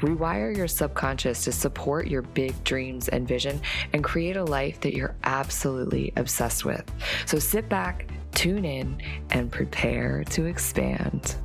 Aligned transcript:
Rewire 0.00 0.56
your 0.56 0.68
subconscious 0.68 1.44
to 1.44 1.52
support 1.52 2.06
your 2.06 2.22
big 2.22 2.62
dreams 2.64 3.08
and 3.08 3.26
vision 3.26 3.60
and 3.92 4.04
create 4.04 4.36
a 4.36 4.44
life 4.44 4.80
that 4.80 4.94
you're 4.94 5.16
absolutely 5.24 6.12
obsessed 6.16 6.64
with. 6.64 6.84
So 7.24 7.38
sit 7.38 7.68
back, 7.68 8.08
tune 8.32 8.64
in, 8.64 9.00
and 9.30 9.50
prepare 9.50 10.24
to 10.30 10.44
expand. 10.44 11.36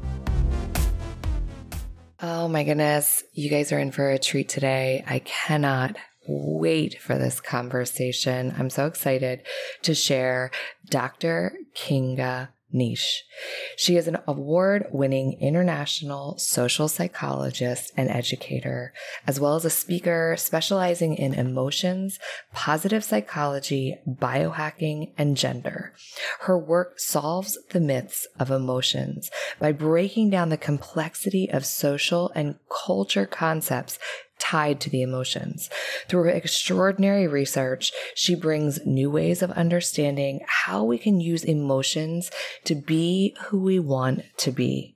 Oh 2.21 2.47
my 2.47 2.63
goodness, 2.63 3.23
you 3.33 3.49
guys 3.49 3.71
are 3.71 3.79
in 3.79 3.91
for 3.91 4.11
a 4.11 4.19
treat 4.19 4.47
today. 4.47 5.03
I 5.07 5.19
cannot 5.19 5.95
wait 6.27 7.01
for 7.01 7.17
this 7.17 7.41
conversation. 7.41 8.53
I'm 8.57 8.69
so 8.69 8.85
excited 8.85 9.41
to 9.83 9.95
share 9.95 10.51
Dr. 10.87 11.57
Kinga 11.75 12.49
Mnich. 12.73 13.19
She 13.75 13.97
is 13.97 14.07
an 14.07 14.17
award 14.27 14.87
winning 14.91 15.37
international 15.39 16.37
social 16.37 16.87
psychologist 16.87 17.91
and 17.97 18.09
educator, 18.09 18.93
as 19.27 19.39
well 19.39 19.55
as 19.55 19.65
a 19.65 19.69
speaker 19.69 20.35
specializing 20.37 21.15
in 21.15 21.33
emotions, 21.33 22.19
positive 22.53 23.03
psychology, 23.03 23.97
biohacking, 24.07 25.11
and 25.17 25.37
gender. 25.37 25.93
Her 26.41 26.57
work 26.57 26.99
solves 26.99 27.57
the 27.69 27.79
myths 27.79 28.27
of 28.39 28.51
emotions 28.51 29.29
by 29.59 29.71
breaking 29.71 30.29
down 30.29 30.49
the 30.49 30.57
complexity 30.57 31.49
of 31.49 31.65
social 31.65 32.31
and 32.35 32.55
culture 32.85 33.25
concepts 33.25 33.99
tied 34.41 34.81
to 34.81 34.89
the 34.89 35.03
emotions. 35.03 35.69
Through 36.07 36.23
her 36.23 36.29
extraordinary 36.29 37.27
research, 37.27 37.91
she 38.15 38.33
brings 38.33 38.83
new 38.85 39.11
ways 39.11 39.43
of 39.43 39.51
understanding 39.51 40.41
how 40.47 40.83
we 40.83 40.97
can 40.97 41.21
use 41.21 41.43
emotions 41.43 42.31
to 42.65 42.73
be 42.73 43.35
who 43.45 43.59
we 43.59 43.79
want 43.79 44.23
to 44.37 44.51
be 44.51 44.90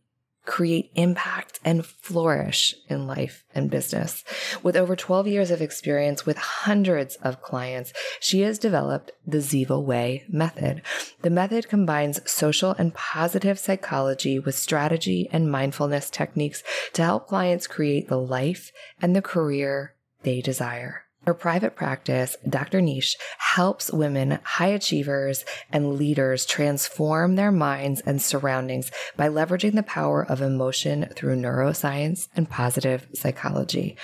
create 0.45 0.91
impact 0.95 1.59
and 1.63 1.85
flourish 1.85 2.75
in 2.89 3.07
life 3.07 3.43
and 3.53 3.71
business. 3.71 4.23
With 4.61 4.75
over 4.75 4.95
12 4.95 5.27
years 5.27 5.51
of 5.51 5.61
experience 5.61 6.25
with 6.25 6.37
hundreds 6.37 7.15
of 7.17 7.41
clients, 7.41 7.93
she 8.19 8.41
has 8.41 8.59
developed 8.59 9.11
the 9.25 9.39
Ziva 9.39 9.81
Way 9.81 10.25
method. 10.29 10.81
The 11.21 11.29
method 11.29 11.67
combines 11.69 12.29
social 12.29 12.71
and 12.71 12.93
positive 12.93 13.57
psychology 13.59 14.39
with 14.39 14.55
strategy 14.55 15.29
and 15.31 15.51
mindfulness 15.51 16.09
techniques 16.09 16.63
to 16.93 17.03
help 17.03 17.27
clients 17.27 17.67
create 17.67 18.07
the 18.07 18.19
life 18.19 18.71
and 19.01 19.15
the 19.15 19.21
career 19.21 19.95
they 20.23 20.41
desire. 20.41 21.04
Her 21.25 21.33
private 21.33 21.75
practice, 21.75 22.37
Dr. 22.47 22.79
Mnich, 22.81 23.15
helps 23.37 23.91
women, 23.91 24.39
high 24.43 24.67
achievers, 24.67 25.43
and 25.71 25.95
leaders 25.95 26.45
transform 26.45 27.35
their 27.35 27.51
minds 27.51 28.01
and 28.01 28.21
surroundings 28.21 28.91
by 29.17 29.29
leveraging 29.29 29.73
the 29.73 29.83
power 29.83 30.23
of 30.23 30.41
emotion 30.41 31.07
through 31.15 31.37
neuroscience 31.37 32.27
and 32.35 32.49
positive 32.49 33.07
psychology. 33.13 33.97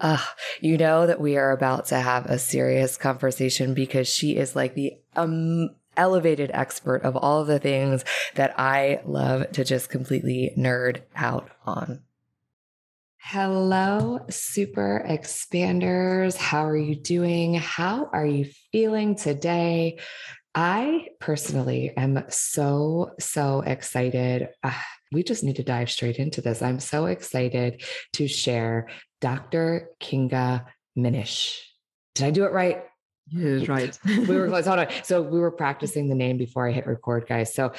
Uh, 0.00 0.24
you 0.60 0.78
know 0.78 1.06
that 1.06 1.20
we 1.20 1.36
are 1.36 1.52
about 1.52 1.86
to 1.86 1.96
have 1.96 2.26
a 2.26 2.38
serious 2.38 2.96
conversation 2.96 3.74
because 3.74 4.08
she 4.08 4.36
is 4.36 4.56
like 4.56 4.74
the 4.74 4.94
um, 5.16 5.70
elevated 5.96 6.50
expert 6.52 7.02
of 7.02 7.16
all 7.16 7.40
of 7.40 7.46
the 7.46 7.58
things 7.58 8.04
that 8.34 8.58
I 8.58 9.00
love 9.04 9.52
to 9.52 9.64
just 9.64 9.90
completely 9.90 10.52
nerd 10.56 11.02
out 11.14 11.50
on. 11.64 12.00
Hello, 13.26 14.20
super 14.28 15.02
expanders. 15.08 16.36
How 16.36 16.66
are 16.66 16.76
you 16.76 16.94
doing? 16.94 17.54
How 17.54 18.10
are 18.12 18.26
you 18.26 18.50
feeling 18.70 19.16
today? 19.16 19.98
I 20.54 21.08
personally 21.20 21.96
am 21.96 22.22
so, 22.28 23.12
so 23.18 23.62
excited. 23.62 24.50
Uh, 24.62 24.74
we 25.10 25.22
just 25.22 25.42
need 25.42 25.56
to 25.56 25.62
dive 25.62 25.90
straight 25.90 26.16
into 26.16 26.42
this. 26.42 26.60
I'm 26.60 26.78
so 26.80 27.06
excited 27.06 27.82
to 28.12 28.28
share 28.28 28.88
Dr. 29.22 29.88
Kinga 30.02 30.66
Minish. 30.94 31.62
Did 32.14 32.26
I 32.26 32.30
do 32.30 32.44
it 32.44 32.52
right? 32.52 32.84
Yeah, 33.28 33.64
right. 33.66 33.98
we 34.04 34.36
were 34.36 34.48
close. 34.50 34.66
Hold 34.66 34.80
on. 34.80 34.88
So 35.02 35.22
we 35.22 35.38
were 35.38 35.50
practicing 35.50 36.10
the 36.10 36.14
name 36.14 36.36
before 36.36 36.68
I 36.68 36.72
hit 36.72 36.86
record, 36.86 37.26
guys. 37.26 37.54
So 37.54 37.72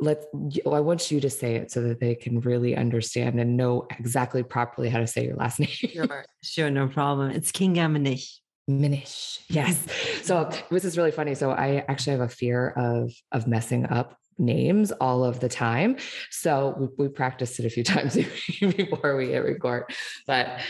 let's 0.00 0.26
i 0.66 0.80
want 0.80 1.10
you 1.10 1.20
to 1.20 1.30
say 1.30 1.56
it 1.56 1.70
so 1.70 1.82
that 1.82 2.00
they 2.00 2.14
can 2.14 2.40
really 2.40 2.74
understand 2.76 3.38
and 3.38 3.56
know 3.56 3.86
exactly 3.98 4.42
properly 4.42 4.88
how 4.88 4.98
to 4.98 5.06
say 5.06 5.24
your 5.24 5.36
last 5.36 5.60
name. 5.60 5.68
Sure 5.68 6.24
sure 6.42 6.70
no 6.70 6.88
problem. 6.88 7.30
It's 7.30 7.52
kinga 7.52 7.86
minich 7.90 8.38
minish 8.68 9.40
yes. 9.48 9.84
So 10.22 10.50
this 10.70 10.84
is 10.84 10.96
really 10.96 11.10
funny. 11.10 11.34
So 11.34 11.50
i 11.50 11.84
actually 11.88 12.12
have 12.12 12.20
a 12.20 12.28
fear 12.28 12.70
of 12.70 13.12
of 13.32 13.46
messing 13.46 13.86
up 13.86 14.16
names 14.38 14.90
all 14.92 15.22
of 15.24 15.40
the 15.40 15.48
time. 15.48 15.96
So 16.30 16.74
we, 16.78 17.06
we 17.06 17.08
practiced 17.08 17.58
it 17.60 17.66
a 17.66 17.70
few 17.70 17.84
times 17.94 18.14
before 18.60 19.16
we 19.16 19.28
hit 19.28 19.44
record. 19.44 19.84
But 20.26 20.60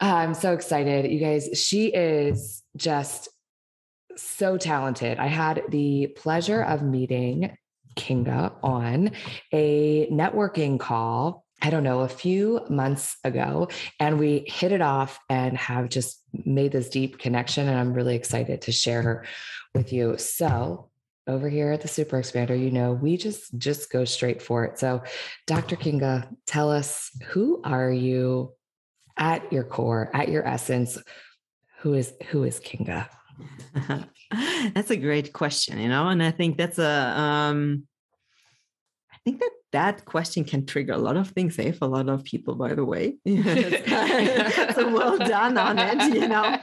uh, 0.00 0.14
i'm 0.14 0.34
so 0.34 0.52
excited. 0.52 1.10
You 1.10 1.20
guys 1.20 1.48
she 1.54 1.88
is 1.88 2.62
just 2.76 3.28
so 4.16 4.56
talented. 4.56 5.18
I 5.18 5.26
had 5.26 5.62
the 5.68 6.06
pleasure 6.16 6.62
of 6.62 6.82
meeting 6.82 7.56
Kinga 7.96 8.52
on 8.62 9.12
a 9.52 10.06
networking 10.08 10.78
call 10.78 11.46
I 11.62 11.70
don't 11.70 11.84
know, 11.84 12.00
a 12.00 12.08
few 12.08 12.60
months 12.68 13.16
ago. 13.24 13.68
And 13.98 14.18
we 14.18 14.44
hit 14.46 14.72
it 14.72 14.82
off 14.82 15.18
and 15.30 15.56
have 15.56 15.88
just 15.88 16.22
made 16.44 16.72
this 16.72 16.90
deep 16.90 17.18
connection. 17.18 17.66
And 17.66 17.78
I'm 17.78 17.94
really 17.94 18.14
excited 18.14 18.62
to 18.62 18.72
share 18.72 19.02
her 19.02 19.24
with 19.74 19.92
you. 19.92 20.18
So, 20.18 20.90
over 21.28 21.48
here 21.48 21.72
at 21.72 21.80
the 21.80 21.88
Super 21.88 22.20
Expander, 22.20 22.58
you 22.58 22.70
know, 22.70 22.92
we 22.92 23.16
just 23.16 23.56
just 23.58 23.90
go 23.90 24.04
straight 24.04 24.40
for 24.40 24.64
it. 24.64 24.78
So, 24.78 25.02
Dr. 25.46 25.76
Kinga, 25.76 26.28
tell 26.46 26.70
us 26.70 27.10
who 27.24 27.60
are 27.64 27.90
you 27.90 28.52
at 29.16 29.52
your 29.52 29.64
core, 29.64 30.10
at 30.14 30.28
your 30.28 30.46
essence? 30.46 30.98
Who 31.78 31.94
is 31.94 32.12
who 32.28 32.44
is 32.44 32.60
Kinga? 32.60 33.08
that's 34.74 34.90
a 34.90 34.96
great 34.96 35.32
question, 35.32 35.78
you 35.78 35.88
know, 35.88 36.08
and 36.08 36.22
I 36.22 36.30
think 36.30 36.56
that's 36.56 36.78
a 36.78 37.18
um 37.18 37.86
I 39.12 39.16
think 39.24 39.40
that 39.40 39.50
that 39.72 40.04
question 40.04 40.44
can 40.44 40.64
trigger 40.64 40.92
a 40.92 40.98
lot 40.98 41.16
of 41.16 41.30
things 41.30 41.58
eh, 41.58 41.72
for 41.72 41.86
a 41.86 41.88
lot 41.88 42.08
of 42.08 42.24
people, 42.24 42.54
by 42.54 42.74
the 42.74 42.84
way. 42.84 43.16
so 43.26 44.92
well 44.92 45.18
done 45.18 45.58
on 45.58 45.78
it, 45.78 46.14
you 46.14 46.28
know. 46.28 46.58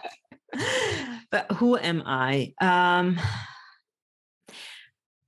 But 1.30 1.52
who 1.54 1.78
am 1.78 2.04
I? 2.06 2.54
Um, 2.62 3.20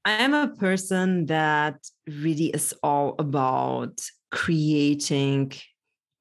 I 0.06 0.12
am 0.12 0.34
a 0.34 0.48
person 0.48 1.26
that 1.26 1.78
really 2.08 2.48
is 2.48 2.74
all 2.84 3.16
about 3.18 4.00
creating 4.32 5.54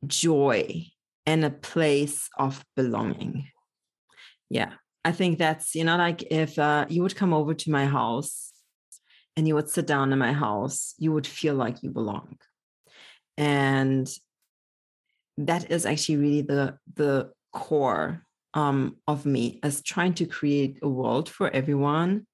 joy 0.07 0.87
and 1.27 1.45
a 1.45 1.51
place 1.51 2.29
of 2.39 2.65
belonging. 2.77 3.49
Yeah, 4.49 4.73
I 5.05 5.13
think 5.13 5.39
that's, 5.39 5.75
you 5.75 5.85
know, 5.85 5.97
like 5.97 6.23
if 6.31 6.59
uh, 6.59 6.87
you 6.89 7.03
would 7.03 7.17
come 7.17 7.35
over 7.35 7.55
to 7.55 7.71
my 7.71 7.87
house 7.87 8.53
and 9.37 9.47
you 9.47 9.55
would 9.55 9.69
sit 9.69 9.87
down 9.87 10.13
in 10.13 10.19
my 10.19 10.33
house, 10.33 10.95
you 10.99 11.13
would 11.13 11.27
feel 11.27 11.55
like 11.55 11.83
you 11.83 11.91
belong. 11.91 12.39
And 13.37 14.09
that 15.37 15.71
is 15.71 15.85
actually 15.85 16.17
really 16.17 16.43
the 16.43 16.79
the 16.95 17.31
core 17.53 18.23
um, 18.55 18.97
of 19.07 19.27
me 19.27 19.59
as 19.63 19.83
trying 19.83 20.15
to 20.15 20.27
create 20.27 20.79
a 20.83 20.89
world 20.89 21.29
for 21.29 21.51
everyone 21.51 22.27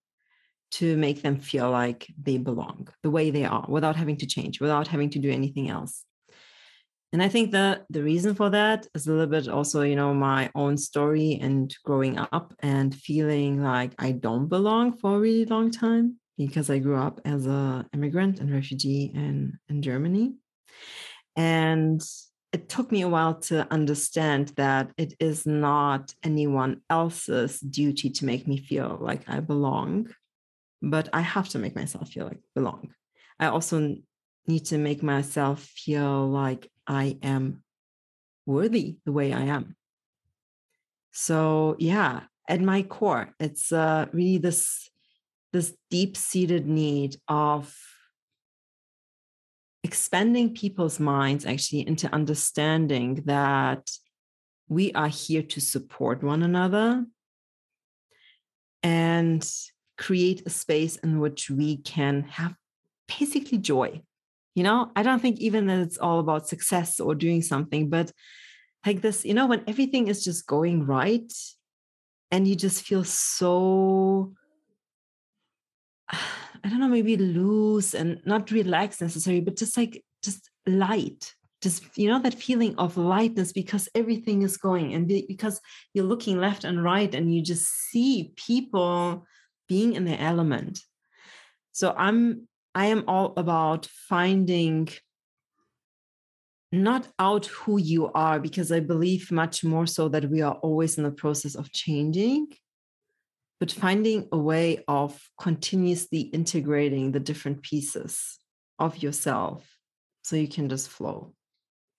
to 0.73 0.97
make 0.97 1.23
them 1.23 1.39
feel 1.41 1.71
like 1.71 2.07
they 2.23 2.39
belong 2.39 2.89
the 3.03 3.11
way 3.11 3.31
they 3.31 3.45
are 3.45 3.65
without 3.69 3.97
having 3.97 4.17
to 4.17 4.27
change 4.27 4.61
without 4.61 4.87
having 4.87 5.11
to 5.11 5.19
do 5.19 5.31
anything 5.31 5.69
else 5.69 6.05
and 7.13 7.23
i 7.23 7.29
think 7.29 7.53
that 7.53 7.85
the 7.91 8.03
reason 8.03 8.35
for 8.35 8.51
that 8.51 8.87
is 8.95 9.07
a 9.07 9.13
little 9.13 9.27
bit 9.27 9.49
also 9.49 9.83
you 9.83 9.97
know 9.97 10.15
my 10.15 10.51
own 10.55 10.77
story 10.77 11.39
and 11.41 11.77
growing 11.85 12.19
up 12.19 12.55
and 12.61 12.95
feeling 12.95 13.63
like 13.63 13.93
i 13.99 14.13
don't 14.13 14.49
belong 14.49 14.97
for 14.97 15.17
a 15.17 15.21
really 15.21 15.45
long 15.47 15.71
time 15.71 16.17
because 16.39 16.71
i 16.71 16.79
grew 16.79 16.97
up 16.97 17.21
as 17.25 17.47
a 17.47 17.87
immigrant 17.93 18.41
and 18.41 18.53
refugee 18.53 19.11
in, 19.15 19.59
in 19.69 19.83
germany 19.83 20.35
And 21.37 22.03
it 22.53 22.69
took 22.69 22.91
me 22.91 23.03
a 23.03 23.09
while 23.09 23.35
to 23.35 23.67
understand 23.73 24.49
that 24.57 24.91
it 24.97 25.15
is 25.21 25.47
not 25.47 26.15
anyone 26.23 26.81
else's 26.91 27.61
duty 27.61 28.11
to 28.11 28.25
make 28.25 28.47
me 28.49 28.59
feel 28.59 28.99
like 29.01 29.29
I 29.29 29.41
belong, 29.41 30.13
but 30.83 31.09
I 31.13 31.21
have 31.21 31.49
to 31.51 31.59
make 31.59 31.77
myself 31.77 32.09
feel 32.11 32.25
like 32.27 32.39
I 32.39 32.51
belong. 32.55 32.93
I 33.39 33.47
also 33.47 33.97
need 34.47 34.65
to 34.67 34.79
make 34.79 35.03
myself 35.03 35.63
feel 35.63 36.29
like 36.29 36.69
I 36.91 37.19
am 37.23 37.63
worthy 38.47 38.97
the 39.07 39.13
way 39.13 39.33
I 39.33 39.43
am. 39.43 39.77
So 41.13 41.77
yeah, 41.79 42.23
at 42.49 42.61
my 42.61 42.83
core, 42.83 43.33
it's 43.39 43.71
uh, 43.71 44.07
really 44.13 44.39
this 44.39 44.91
this 45.53 45.75
deep 45.89 46.17
seated 46.17 46.67
need 46.67 47.17
of 47.29 47.73
expanding 49.85 50.55
people's 50.55 50.99
minds 50.99 51.47
actually 51.47 51.87
into 51.87 52.13
understanding 52.13 53.23
that 53.27 53.89
we 54.69 54.93
are 54.93 55.09
here 55.09 55.43
to 55.43 55.61
support 55.61 56.23
one 56.23 56.43
another 56.43 57.05
and 58.83 59.49
create 59.97 60.43
a 60.47 60.51
space 60.51 60.97
in 60.97 61.21
which 61.21 61.51
we 61.51 61.77
can 61.77 62.23
have 62.23 62.55
basically 63.07 63.59
joy. 63.59 64.03
You 64.55 64.65
know, 64.65 64.91
I 64.97 65.03
don't 65.03 65.21
think 65.21 65.39
even 65.39 65.67
that 65.67 65.79
it's 65.79 65.99
all 65.99 66.19
about 66.19 66.49
success 66.49 67.01
or 67.01 67.15
doing 67.15 67.43
something, 67.43 67.89
but 67.89 68.13
like 68.85 69.01
this, 69.01 69.25
you 69.25 69.35
know, 69.35 69.47
when 69.47 69.63
everything 69.67 70.09
is 70.09 70.25
just 70.25 70.47
going 70.47 70.87
right 70.87 71.33
and 72.31 72.49
you 72.49 72.57
just 72.57 72.83
feel 72.83 73.05
so 73.05 74.33
I 76.63 76.69
don't 76.69 76.81
know, 76.81 76.89
maybe 76.89 77.17
loose 77.17 77.95
and 77.95 78.21
not 78.27 78.51
relaxed 78.51 79.01
necessarily, 79.01 79.41
but 79.41 79.57
just 79.57 79.77
like 79.77 80.05
just 80.23 80.51
light. 80.67 81.35
Just 81.63 81.85
you 81.97 82.09
know 82.09 82.19
that 82.21 82.35
feeling 82.35 82.75
of 82.77 82.97
lightness 82.97 83.53
because 83.53 83.89
everything 83.95 84.43
is 84.43 84.57
going 84.57 84.95
and 84.95 85.07
because 85.07 85.61
you're 85.93 86.07
looking 86.07 86.41
left 86.41 86.65
and 86.65 86.83
right 86.83 87.15
and 87.15 87.35
you 87.35 87.43
just 87.43 87.67
see 87.67 88.33
people 88.37 89.27
being 89.69 89.95
in 89.95 90.07
their 90.07 90.19
element. 90.19 90.81
So 91.73 91.95
I'm 91.97 92.49
I 92.75 92.87
am 92.87 93.05
all 93.09 93.33
about 93.37 93.87
finding 93.87 94.89
not 96.73 97.09
out 97.19 97.47
who 97.47 97.79
you 97.79 98.13
are 98.13 98.39
because 98.39 98.71
I 98.71 98.81
believe 98.81 99.33
much 99.33 99.65
more 99.65 99.87
so 99.87 100.09
that 100.09 100.31
we 100.31 100.41
are 100.41 100.55
always 100.55 100.99
in 100.99 101.05
the 101.05 101.11
process 101.11 101.57
of 101.57 101.73
changing 101.73 102.49
but 103.61 103.71
finding 103.71 104.27
a 104.33 104.39
way 104.39 104.83
of 104.89 105.21
continuously 105.39 106.21
integrating 106.21 107.13
the 107.13 107.21
different 107.21 107.63
pieces 107.63 108.39
of 108.79 109.03
yourself 109.03 109.77
so 110.23 110.35
you 110.35 110.49
can 110.49 110.69
just 110.69 110.89
flow. 110.89 111.35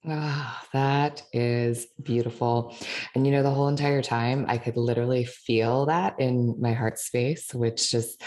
Oh, 0.03 0.57
that 0.73 1.21
is 1.31 1.85
beautiful. 2.01 2.75
And 3.13 3.27
you 3.27 3.31
know, 3.31 3.43
the 3.43 3.51
whole 3.51 3.67
entire 3.67 4.01
time, 4.01 4.45
I 4.47 4.57
could 4.57 4.75
literally 4.75 5.25
feel 5.25 5.85
that 5.85 6.19
in 6.19 6.59
my 6.59 6.73
heart 6.73 6.97
space, 6.97 7.53
which 7.53 7.91
just 7.91 8.19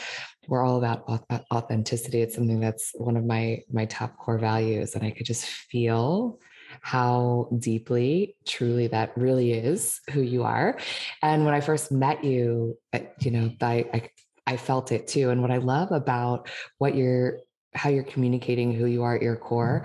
we're 0.49 0.65
all 0.65 0.79
about 0.79 1.25
authenticity. 1.53 2.23
It's 2.23 2.35
something 2.35 2.61
that's 2.61 2.93
one 2.95 3.17
of 3.17 3.25
my 3.25 3.61
my 3.71 3.87
top 3.87 4.17
core 4.19 4.39
values, 4.39 4.95
and 4.95 5.05
I 5.05 5.11
could 5.11 5.27
just 5.27 5.45
feel 5.45 6.39
how 6.81 7.49
deeply 7.59 8.37
truly 8.47 8.87
that 8.89 9.17
really 9.17 9.53
is 9.53 10.01
who 10.11 10.21
you 10.21 10.43
are. 10.43 10.79
And 11.23 11.45
when 11.45 11.55
I 11.55 11.61
first 11.61 11.93
met 11.93 12.25
you, 12.25 12.77
you 13.21 13.31
know, 13.31 13.51
I, 13.61 13.85
I, 13.93 14.09
I 14.47 14.57
felt 14.57 14.93
it 14.93 15.07
too. 15.07 15.31
And 15.31 15.41
what 15.41 15.51
I 15.51 15.59
love 15.59 15.93
about 15.93 16.49
what 16.79 16.95
you're, 16.95 17.39
how 17.75 17.91
you're 17.91 18.05
communicating 18.05 18.73
who 18.73 18.87
you 18.87 19.03
are 19.03 19.15
at 19.15 19.23
your 19.23 19.37
core 19.37 19.85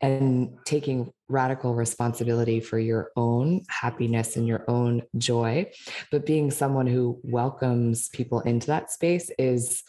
and 0.00 0.56
taking 0.64 1.10
radical 1.28 1.74
responsibility 1.74 2.60
for 2.60 2.78
your 2.78 3.10
own 3.16 3.62
happiness 3.68 4.36
and 4.36 4.46
your 4.46 4.64
own 4.68 5.02
joy, 5.16 5.70
but 6.10 6.26
being 6.26 6.50
someone 6.50 6.86
who 6.86 7.18
welcomes 7.22 8.08
people 8.10 8.40
into 8.40 8.68
that 8.68 8.90
space 8.90 9.30
is 9.38 9.82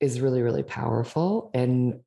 is 0.00 0.20
really 0.20 0.42
really 0.42 0.62
powerful 0.62 1.50
and 1.54 2.00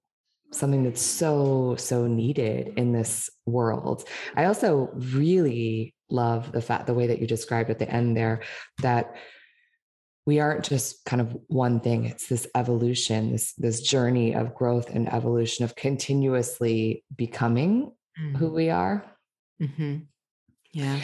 something 0.53 0.83
that's 0.83 1.01
so 1.01 1.75
so 1.77 2.07
needed 2.07 2.73
in 2.77 2.91
this 2.91 3.29
world. 3.45 4.07
I 4.35 4.45
also 4.45 4.89
really 4.93 5.93
love 6.09 6.51
the 6.51 6.61
fact 6.61 6.87
the 6.87 6.93
way 6.93 7.07
that 7.07 7.19
you 7.19 7.27
described 7.27 7.69
at 7.69 7.79
the 7.79 7.89
end 7.89 8.17
there 8.17 8.41
that 8.81 9.15
we 10.25 10.39
aren't 10.39 10.63
just 10.63 11.03
kind 11.05 11.21
of 11.21 11.35
one 11.47 11.79
thing 11.79 12.05
it's 12.05 12.27
this 12.27 12.47
evolution 12.55 13.31
this 13.31 13.53
this 13.53 13.81
journey 13.81 14.33
of 14.33 14.55
growth 14.55 14.89
and 14.89 15.11
evolution 15.11 15.65
of 15.65 15.75
continuously 15.75 17.03
becoming 17.15 17.91
mm. 18.21 18.35
who 18.37 18.51
we 18.51 18.69
are 18.69 19.05
mm-hmm. 19.61 19.97
yeah 20.73 20.99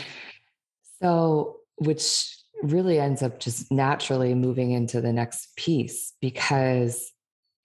so 1.01 1.57
which 1.77 2.35
really 2.63 2.99
ends 2.99 3.21
up 3.21 3.39
just 3.39 3.71
naturally 3.71 4.33
moving 4.33 4.71
into 4.71 4.99
the 4.99 5.13
next 5.13 5.55
piece 5.55 6.13
because 6.21 7.11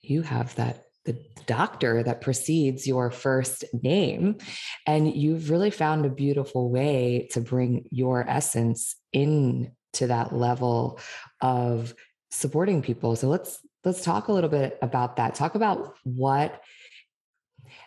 you 0.02 0.22
have 0.22 0.54
that 0.56 0.84
the 1.04 1.18
doctor 1.46 2.02
that 2.02 2.20
precedes 2.20 2.86
your 2.86 3.10
first 3.10 3.64
name. 3.82 4.38
And 4.86 5.12
you've 5.12 5.50
really 5.50 5.70
found 5.70 6.06
a 6.06 6.10
beautiful 6.10 6.70
way 6.70 7.28
to 7.32 7.40
bring 7.40 7.88
your 7.90 8.24
essence 8.28 8.94
in 9.12 9.72
to 9.94 10.06
that 10.08 10.34
level 10.34 10.98
of 11.40 11.94
supporting 12.30 12.82
people. 12.82 13.16
So 13.16 13.28
let's 13.28 13.60
let's 13.84 14.02
talk 14.02 14.28
a 14.28 14.32
little 14.32 14.50
bit 14.50 14.78
about 14.82 15.16
that. 15.16 15.34
Talk 15.34 15.54
about 15.54 15.94
what 16.04 16.60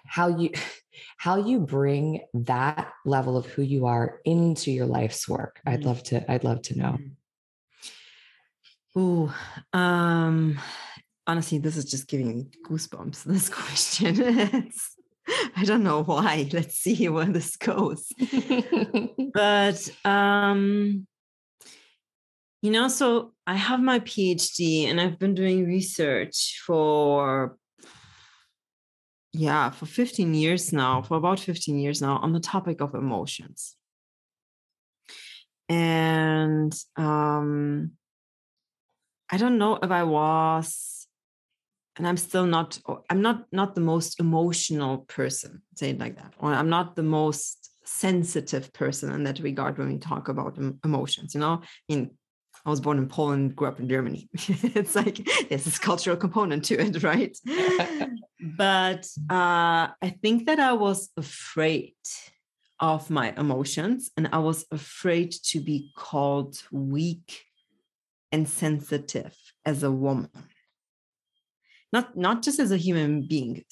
how 0.06 0.28
you 0.28 0.52
how 1.18 1.38
you 1.38 1.60
bring 1.60 2.22
that 2.34 2.92
level 3.06 3.38
of 3.38 3.46
who 3.46 3.62
you 3.62 3.86
are 3.86 4.19
into 4.24 4.72
your 4.72 4.86
life's 4.86 5.28
work. 5.28 5.60
I'd 5.66 5.81
mm. 5.81 5.86
love 5.86 6.04
to 6.04 6.31
I'd 6.31 6.44
love 6.44 6.62
to 6.63 6.78
know. 6.78 6.98
Ooh, 8.98 9.31
um 9.74 10.60
honestly, 11.28 11.57
this 11.57 11.78
is 11.78 11.86
just 11.86 12.07
giving 12.07 12.28
me 12.28 12.46
goosebumps. 12.68 13.25
This 13.25 13.50
question. 13.50 14.72
I 15.56 15.63
don't 15.63 15.84
know 15.84 16.04
why. 16.04 16.48
Let's 16.54 16.78
see 16.78 17.10
where 17.10 17.25
this 17.25 17.56
goes. 17.56 18.07
but 19.34 19.90
um, 20.06 21.07
you 22.66 22.72
know, 22.72 22.88
so 22.88 23.34
I 23.46 23.54
have 23.54 23.80
my 23.80 24.00
PhD 24.00 24.88
and 24.90 25.00
I've 25.00 25.20
been 25.20 25.36
doing 25.36 25.68
research 25.68 26.64
for 26.66 27.58
yeah, 29.34 29.69
for 29.69 29.86
15 29.86 30.34
years 30.34 30.74
now, 30.74 31.04
for 31.04 31.16
about 31.18 31.40
15 31.40 31.78
years 31.78 32.02
now 32.02 32.18
on 32.18 32.34
the 32.34 32.40
topic 32.40 32.81
of 32.81 32.95
emotions. 32.95 33.76
And 35.69 36.74
um 36.95 37.92
I 39.31 39.38
don't 39.38 39.60
know 39.60 39.78
if 39.84 39.92
I 39.92 40.04
was 40.04 41.06
and 41.98 42.07
i'm 42.07 42.18
still 42.18 42.45
not 42.45 42.80
i'm 43.10 43.22
not 43.22 43.45
not 43.52 43.74
the 43.76 43.81
most 43.81 44.19
emotional 44.19 45.00
person 45.07 45.62
say 45.76 45.92
it 45.92 46.00
like 46.00 46.18
that 46.18 46.34
or 46.40 46.54
i'm 46.54 46.69
not 46.69 46.95
the 46.95 47.04
most 47.04 47.72
sensitive 47.86 48.74
person 48.74 49.12
in 49.14 49.24
that 49.24 49.40
regard 49.40 49.78
when 49.78 49.88
we 49.88 49.98
talk 49.98 50.28
about 50.28 50.57
emotions 50.84 51.34
you 51.34 51.40
know 51.40 51.62
i 51.64 51.94
mean 51.94 52.12
i 52.66 52.69
was 52.69 52.81
born 52.81 52.98
in 52.98 53.07
poland 53.07 53.56
grew 53.56 53.68
up 53.68 53.80
in 53.80 53.88
germany. 53.90 54.30
It's 54.80 54.95
like 54.95 55.28
there's 55.50 55.66
this 55.66 55.80
cultural 55.80 56.18
component 56.18 56.66
to 56.66 56.76
it 56.80 57.04
right? 57.04 57.38
But 58.57 59.07
uh, 59.30 59.88
i 60.07 60.10
think 60.22 60.45
that 60.48 60.60
i 60.60 60.74
was 60.74 61.10
afraid 61.18 61.95
of 62.80 63.10
my 63.10 63.34
emotions 63.38 64.12
and 64.18 64.30
i 64.31 64.40
was 64.40 64.66
afraid 64.72 65.31
to 65.52 65.60
be 65.60 65.92
called 65.95 66.62
weak 66.72 67.45
and 68.31 68.50
sensitive 68.50 69.34
as 69.66 69.81
a 69.84 69.92
woman. 69.92 70.30
Not 71.94 72.18
not 72.18 72.44
just 72.44 72.60
as 72.60 72.72
a 72.72 72.78
human 72.78 73.28
being 73.28 73.64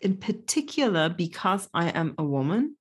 in 0.00 0.16
particular 0.16 1.08
because 1.08 1.68
i 1.72 1.86
am 1.90 2.14
a 2.18 2.24
woman 2.24 2.76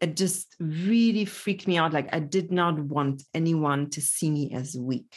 it 0.00 0.16
just 0.16 0.54
really 0.60 1.24
freaked 1.24 1.66
me 1.66 1.78
out 1.78 1.92
like 1.92 2.08
i 2.14 2.18
did 2.18 2.50
not 2.50 2.78
want 2.78 3.22
anyone 3.34 3.88
to 3.90 4.00
see 4.00 4.30
me 4.30 4.52
as 4.52 4.76
weak. 4.76 5.16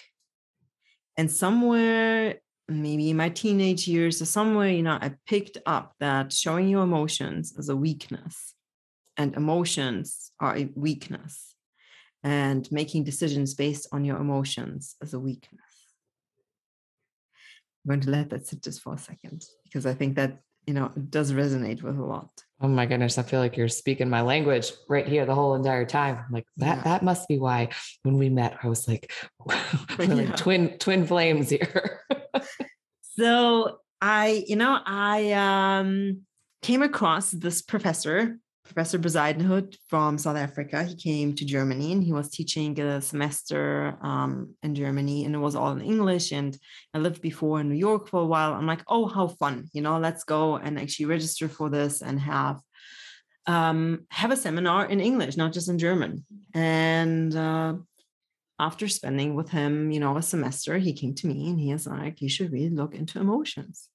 And 1.17 1.29
somewhere 1.29 2.35
maybe 2.67 3.09
in 3.09 3.17
my 3.17 3.29
teenage 3.29 3.87
years 3.87 4.21
or 4.21 4.25
somewhere 4.25 4.69
you 4.69 4.83
know 4.83 4.97
i 5.01 5.11
picked 5.25 5.57
up 5.65 5.93
that 5.99 6.31
showing 6.31 6.69
your 6.69 6.83
emotions 6.83 7.53
as 7.57 7.67
a 7.67 7.75
weakness 7.75 8.53
and 9.19 9.35
emotions 9.35 10.31
are 10.39 10.57
a 10.57 10.69
weakness. 10.75 11.55
And 12.23 12.69
making 12.71 13.03
decisions 13.03 13.53
based 13.53 13.87
on 13.93 14.03
your 14.03 14.17
emotions 14.17 14.95
as 15.01 15.13
a 15.13 15.19
weakness. 15.19 15.61
I'm 17.85 17.89
going 17.89 18.01
to 18.01 18.09
let 18.09 18.29
that 18.31 18.45
sit 18.45 18.61
just 18.61 18.81
for 18.81 18.95
a 18.95 18.97
second 18.97 19.45
because 19.63 19.85
I 19.85 19.93
think 19.93 20.15
that 20.15 20.39
you 20.67 20.73
know 20.73 20.91
it 20.97 21.09
does 21.09 21.31
resonate 21.31 21.81
with 21.81 21.97
a 21.97 22.03
lot. 22.03 22.29
Oh 22.61 22.67
my 22.67 22.85
goodness, 22.85 23.17
I 23.17 23.23
feel 23.23 23.39
like 23.39 23.55
you're 23.55 23.69
speaking 23.69 24.09
my 24.09 24.21
language 24.21 24.73
right 24.89 25.07
here 25.07 25.25
the 25.25 25.35
whole 25.35 25.55
entire 25.55 25.85
time. 25.85 26.25
like 26.29 26.45
that 26.57 26.77
yeah. 26.77 26.83
that 26.83 27.03
must 27.03 27.27
be 27.27 27.39
why 27.39 27.69
when 28.03 28.17
we 28.17 28.29
met, 28.29 28.57
I 28.61 28.67
was 28.67 28.87
like, 28.87 29.11
yeah. 29.49 29.65
like 29.97 30.35
twin 30.35 30.77
twin 30.77 31.07
flames 31.07 31.49
here. 31.49 32.01
so 33.17 33.79
I, 34.01 34.43
you 34.47 34.57
know, 34.57 34.77
I 34.85 35.31
um 35.31 36.21
came 36.61 36.81
across 36.81 37.31
this 37.31 37.61
professor 37.61 38.37
Professor 38.69 38.99
Bezuidenhout 38.99 39.75
from 39.87 40.19
South 40.19 40.37
Africa. 40.37 40.83
He 40.83 40.95
came 40.95 41.33
to 41.33 41.43
Germany 41.43 41.91
and 41.91 42.03
he 42.03 42.13
was 42.13 42.29
teaching 42.29 42.79
a 42.79 43.01
semester 43.01 43.97
um, 44.03 44.53
in 44.61 44.75
Germany, 44.75 45.25
and 45.25 45.33
it 45.33 45.39
was 45.39 45.55
all 45.55 45.71
in 45.71 45.81
English. 45.81 46.31
And 46.31 46.55
I 46.93 46.99
lived 46.99 47.21
before 47.21 47.59
in 47.59 47.69
New 47.69 47.81
York 47.89 48.07
for 48.07 48.21
a 48.21 48.27
while. 48.27 48.53
I'm 48.53 48.67
like, 48.67 48.83
oh, 48.87 49.07
how 49.07 49.27
fun! 49.27 49.67
You 49.73 49.81
know, 49.81 49.97
let's 49.97 50.23
go 50.23 50.57
and 50.57 50.79
actually 50.79 51.07
register 51.07 51.49
for 51.49 51.67
this 51.71 52.03
and 52.03 52.19
have 52.19 52.59
um, 53.47 54.05
have 54.11 54.31
a 54.31 54.37
seminar 54.37 54.85
in 54.85 54.99
English, 54.99 55.35
not 55.35 55.51
just 55.51 55.69
in 55.69 55.79
German. 55.79 56.23
And 56.53 57.35
uh, 57.35 57.73
after 58.59 58.87
spending 58.87 59.33
with 59.33 59.49
him, 59.49 59.89
you 59.89 59.99
know, 59.99 60.15
a 60.15 60.21
semester, 60.21 60.77
he 60.77 60.93
came 60.93 61.15
to 61.15 61.27
me 61.27 61.49
and 61.49 61.59
he 61.59 61.71
is 61.71 61.87
like, 61.87 62.21
"You 62.21 62.29
should 62.29 62.51
really 62.51 62.69
look 62.69 62.93
into 62.93 63.19
emotions." 63.19 63.88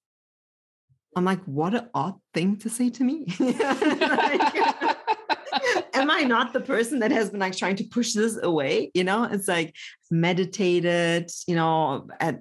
I'm 1.16 1.24
like, 1.24 1.42
what 1.44 1.74
an 1.74 1.88
odd 1.94 2.14
thing 2.32 2.56
to 2.58 2.68
say 2.68 2.90
to 2.90 3.04
me. 3.04 3.26
like, 3.38 4.56
am 5.94 6.10
I 6.10 6.22
not 6.22 6.52
the 6.52 6.60
person 6.60 6.98
that 7.00 7.12
has 7.12 7.30
been 7.30 7.40
like 7.40 7.56
trying 7.56 7.76
to 7.76 7.84
push 7.84 8.12
this 8.12 8.38
away? 8.42 8.90
You 8.94 9.04
know, 9.04 9.24
it's 9.24 9.48
like 9.48 9.74
meditated, 10.10 11.30
you 11.46 11.54
know, 11.54 12.08
at 12.20 12.40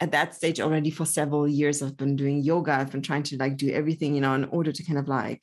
at 0.00 0.12
that 0.12 0.34
stage 0.34 0.60
already 0.60 0.90
for 0.90 1.04
several 1.04 1.46
years. 1.48 1.82
I've 1.82 1.96
been 1.96 2.16
doing 2.16 2.42
yoga. 2.42 2.72
I've 2.72 2.90
been 2.90 3.02
trying 3.02 3.22
to 3.24 3.36
like 3.36 3.56
do 3.56 3.70
everything, 3.70 4.14
you 4.14 4.20
know, 4.20 4.34
in 4.34 4.44
order 4.46 4.72
to 4.72 4.84
kind 4.84 4.98
of 4.98 5.08
like 5.08 5.42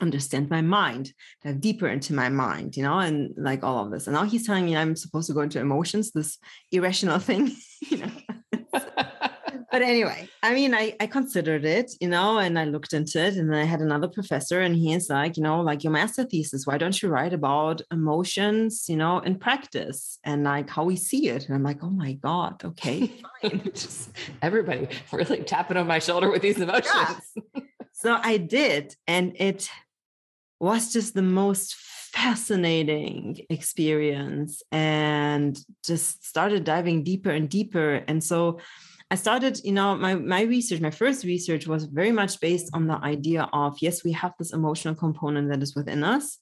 understand 0.00 0.50
my 0.50 0.60
mind, 0.60 1.12
dive 1.42 1.60
deeper 1.60 1.88
into 1.88 2.12
my 2.12 2.28
mind, 2.28 2.76
you 2.76 2.82
know, 2.82 2.98
and 2.98 3.32
like 3.36 3.64
all 3.64 3.84
of 3.84 3.90
this. 3.90 4.06
And 4.06 4.14
now 4.14 4.24
he's 4.24 4.46
telling 4.46 4.66
me 4.66 4.76
I'm 4.76 4.96
supposed 4.96 5.28
to 5.28 5.34
go 5.34 5.40
into 5.40 5.60
emotions, 5.60 6.10
this 6.12 6.38
irrational 6.70 7.18
thing, 7.28 7.52
you 7.80 7.98
know 7.98 8.10
but 9.76 9.82
anyway, 9.82 10.26
I 10.42 10.54
mean, 10.54 10.74
I, 10.74 10.96
I 11.00 11.06
considered 11.06 11.66
it, 11.66 11.92
you 12.00 12.08
know, 12.08 12.38
and 12.38 12.58
I 12.58 12.64
looked 12.64 12.94
into 12.94 13.22
it. 13.22 13.34
And 13.34 13.54
I 13.54 13.64
had 13.64 13.80
another 13.80 14.08
professor, 14.08 14.62
and 14.62 14.74
he's 14.74 15.10
like, 15.10 15.36
you 15.36 15.42
know, 15.42 15.60
like 15.60 15.84
your 15.84 15.92
master 15.92 16.24
thesis, 16.24 16.66
why 16.66 16.78
don't 16.78 17.02
you 17.02 17.10
write 17.10 17.34
about 17.34 17.82
emotions, 17.92 18.86
you 18.88 18.96
know, 18.96 19.18
in 19.18 19.38
practice 19.38 20.18
and 20.24 20.44
like 20.44 20.70
how 20.70 20.84
we 20.84 20.96
see 20.96 21.28
it? 21.28 21.44
And 21.44 21.54
I'm 21.54 21.62
like, 21.62 21.84
oh 21.84 21.90
my 21.90 22.14
God, 22.14 22.64
okay, 22.64 23.06
fine. 23.42 23.70
Just 23.74 24.12
everybody 24.40 24.88
really 25.12 25.42
tapping 25.42 25.76
on 25.76 25.86
my 25.86 25.98
shoulder 25.98 26.30
with 26.30 26.40
these 26.40 26.58
emotions. 26.58 27.20
Yeah. 27.54 27.60
so 27.92 28.18
I 28.18 28.38
did. 28.38 28.96
And 29.06 29.36
it 29.38 29.68
was 30.58 30.90
just 30.90 31.12
the 31.12 31.20
most 31.20 31.74
fascinating 31.74 33.44
experience 33.50 34.62
and 34.72 35.58
just 35.84 36.24
started 36.24 36.64
diving 36.64 37.04
deeper 37.04 37.28
and 37.30 37.50
deeper. 37.50 38.02
And 38.08 38.24
so, 38.24 38.58
I 39.10 39.14
started, 39.14 39.60
you 39.62 39.72
know, 39.72 39.94
my 39.96 40.16
my 40.16 40.42
research, 40.42 40.80
my 40.80 40.90
first 40.90 41.24
research 41.24 41.66
was 41.68 41.84
very 41.84 42.10
much 42.10 42.40
based 42.40 42.70
on 42.74 42.88
the 42.88 42.96
idea 42.96 43.48
of 43.52 43.76
yes, 43.80 44.02
we 44.02 44.12
have 44.12 44.32
this 44.38 44.52
emotional 44.52 44.96
component 44.96 45.48
that 45.50 45.62
is 45.62 45.76
within 45.76 46.02
us, 46.02 46.38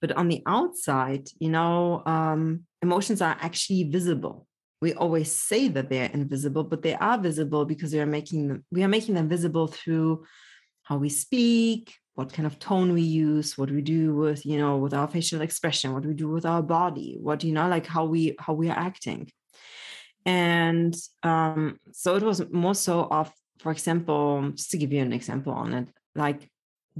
but 0.00 0.12
on 0.12 0.28
the 0.28 0.42
outside, 0.46 1.28
you 1.38 1.48
know, 1.48 2.02
um, 2.04 2.64
emotions 2.82 3.22
are 3.22 3.36
actually 3.40 3.84
visible. 3.84 4.46
We 4.82 4.92
always 4.92 5.34
say 5.34 5.68
that 5.68 5.88
they're 5.88 6.10
invisible, 6.10 6.64
but 6.64 6.82
they 6.82 6.94
are 6.94 7.18
visible 7.18 7.64
because 7.64 7.94
we 7.94 8.00
are 8.00 8.06
making 8.06 8.48
them, 8.48 8.64
we 8.70 8.82
are 8.82 8.88
making 8.88 9.14
them 9.14 9.28
visible 9.28 9.66
through 9.66 10.24
how 10.82 10.98
we 10.98 11.08
speak, 11.08 11.94
what 12.14 12.32
kind 12.32 12.46
of 12.46 12.58
tone 12.58 12.92
we 12.92 13.02
use, 13.02 13.56
what 13.56 13.70
we 13.70 13.80
do 13.80 14.14
with, 14.14 14.44
you 14.44 14.58
know, 14.58 14.76
with 14.76 14.92
our 14.92 15.08
facial 15.08 15.40
expression, 15.40 15.94
what 15.94 16.04
we 16.04 16.12
do 16.12 16.28
with 16.28 16.44
our 16.44 16.62
body, 16.62 17.16
what 17.20 17.42
you 17.42 17.52
know, 17.52 17.68
like 17.68 17.86
how 17.86 18.04
we 18.04 18.36
how 18.38 18.52
we 18.52 18.68
are 18.68 18.78
acting 18.78 19.30
and 20.26 20.96
um, 21.22 21.78
so 21.92 22.16
it 22.16 22.22
was 22.22 22.48
more 22.50 22.74
so 22.74 23.04
of 23.10 23.32
for 23.58 23.72
example 23.72 24.50
just 24.54 24.70
to 24.70 24.78
give 24.78 24.92
you 24.92 25.02
an 25.02 25.12
example 25.12 25.52
on 25.52 25.72
it 25.72 25.88
like 26.14 26.50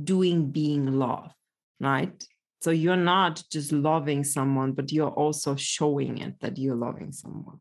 doing 0.03 0.51
being 0.51 0.87
love 0.99 1.33
right 1.81 2.25
so 2.61 2.71
you're 2.71 2.97
not 2.97 3.43
just 3.51 3.73
loving 3.73 4.25
someone 4.25 4.73
but 4.73 4.93
you're 4.93 5.11
also 5.11 5.57
showing 5.57 6.19
it 6.19 6.39
that 6.41 6.59
you're 6.59 6.77
loving 6.77 7.13
someone 7.13 7.61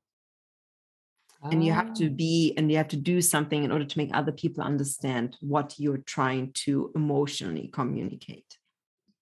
oh. 1.44 1.50
and 1.50 1.64
you 1.64 1.72
have 1.72 1.94
to 1.94 2.08
ah. 2.08 2.16
be 2.16 2.54
and 2.58 2.72
you 2.72 2.78
have 2.78 2.88
to 2.88 2.98
do 2.98 3.22
something 3.22 3.64
in 3.64 3.72
order 3.72 3.86
to 3.86 3.98
make 3.98 4.10
other 4.14 4.32
people 4.32 4.64
understand 4.64 5.36
what 5.42 5.76
you're 5.78 5.98
trying 6.06 6.52
to 6.54 6.92
emotionally 6.96 7.70
communicate 7.74 8.58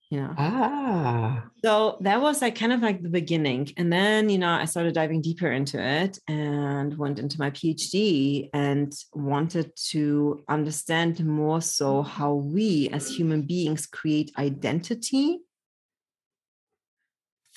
you 0.10 0.22
know 0.22 0.34
ah. 0.38 1.44
So 1.64 1.98
that 2.02 2.22
was 2.22 2.42
like 2.42 2.56
kind 2.56 2.72
of 2.72 2.82
like 2.82 3.02
the 3.02 3.10
beginning 3.10 3.74
and 3.78 3.92
then 3.92 4.30
you 4.30 4.38
know 4.38 4.52
i 4.52 4.66
started 4.66 4.94
diving 4.94 5.22
deeper 5.22 5.52
into 5.52 5.82
it 5.82 6.18
and 6.28 6.98
went 6.98 7.20
into 7.20 7.40
my 7.40 7.52
phd 7.52 8.50
and 8.54 8.94
wanted 9.14 9.72
to 9.90 10.44
understand 10.48 11.26
more 11.26 11.62
so 11.62 12.04
how 12.04 12.34
we 12.34 12.90
as 12.90 13.10
human 13.10 13.42
beings 13.42 13.86
create 13.86 14.32
identity 14.38 15.40